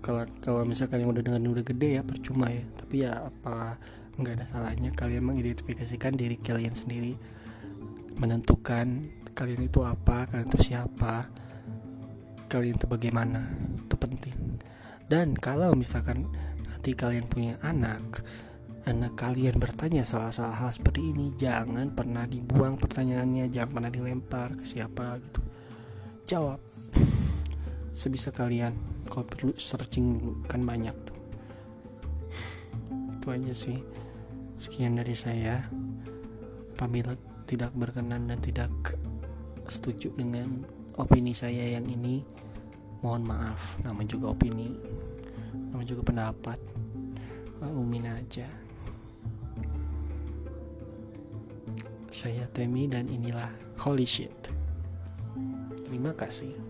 kalau 0.00 0.24
kalau 0.40 0.62
misalkan 0.64 1.04
yang 1.04 1.12
udah 1.12 1.22
dengan 1.24 1.44
udah 1.46 1.64
gede 1.64 2.00
ya 2.00 2.02
percuma 2.02 2.48
ya. 2.50 2.64
Tapi 2.76 2.94
ya 3.04 3.12
apa 3.28 3.76
nggak 4.16 4.34
ada 4.40 4.46
salahnya. 4.48 4.90
Kalian 4.96 5.24
mengidentifikasikan 5.28 6.16
diri 6.16 6.36
kalian 6.40 6.74
sendiri. 6.74 7.14
Menentukan 8.16 9.08
kalian 9.32 9.64
itu 9.64 9.80
apa 9.86 10.28
kalian 10.28 10.50
itu 10.52 10.74
siapa 10.74 11.24
kalian 12.50 12.76
itu 12.76 12.86
bagaimana 12.90 13.46
itu 13.78 13.96
penting. 13.96 14.36
Dan 15.06 15.38
kalau 15.38 15.72
misalkan 15.78 16.26
nanti 16.66 16.92
kalian 16.98 17.30
punya 17.30 17.54
anak 17.62 18.26
anak 18.88 19.12
kalian 19.14 19.60
bertanya 19.60 20.02
salah-salah 20.02 20.56
hal 20.56 20.70
seperti 20.72 21.12
ini 21.12 21.36
jangan 21.36 21.92
pernah 21.92 22.24
dibuang 22.24 22.80
pertanyaannya 22.80 23.52
jangan 23.52 23.70
pernah 23.76 23.92
dilempar 23.92 24.48
ke 24.58 24.64
siapa 24.66 25.20
gitu. 25.22 25.40
Jawab. 26.26 26.58
Sebisa 28.00 28.34
kalian 28.34 28.74
kalau 29.10 29.26
perlu 29.26 29.50
searching 29.58 30.22
dulu 30.22 30.46
kan 30.46 30.62
banyak 30.62 30.94
tuh. 31.02 31.18
Itu 33.18 33.26
aja 33.34 33.52
sih. 33.52 33.82
Sekian 34.56 34.94
dari 34.94 35.18
saya. 35.18 35.66
Apabila 36.78 37.12
tidak 37.44 37.74
berkenan 37.76 38.30
dan 38.30 38.38
tidak 38.40 38.72
setuju 39.66 40.14
dengan 40.14 40.62
opini 40.94 41.34
saya 41.34 41.76
yang 41.76 41.84
ini. 41.90 42.22
Mohon 43.02 43.32
maaf 43.32 43.80
nama 43.82 44.04
juga 44.04 44.30
opini 44.30 44.76
nama 45.80 45.82
juga 45.88 46.04
pendapat. 46.04 46.60
Maklumin 47.56 48.04
aja. 48.04 48.44
Saya 52.12 52.44
Temi 52.52 52.84
dan 52.84 53.08
inilah 53.08 53.48
Holy 53.80 54.04
Shit. 54.04 54.52
Terima 55.88 56.12
kasih 56.12 56.69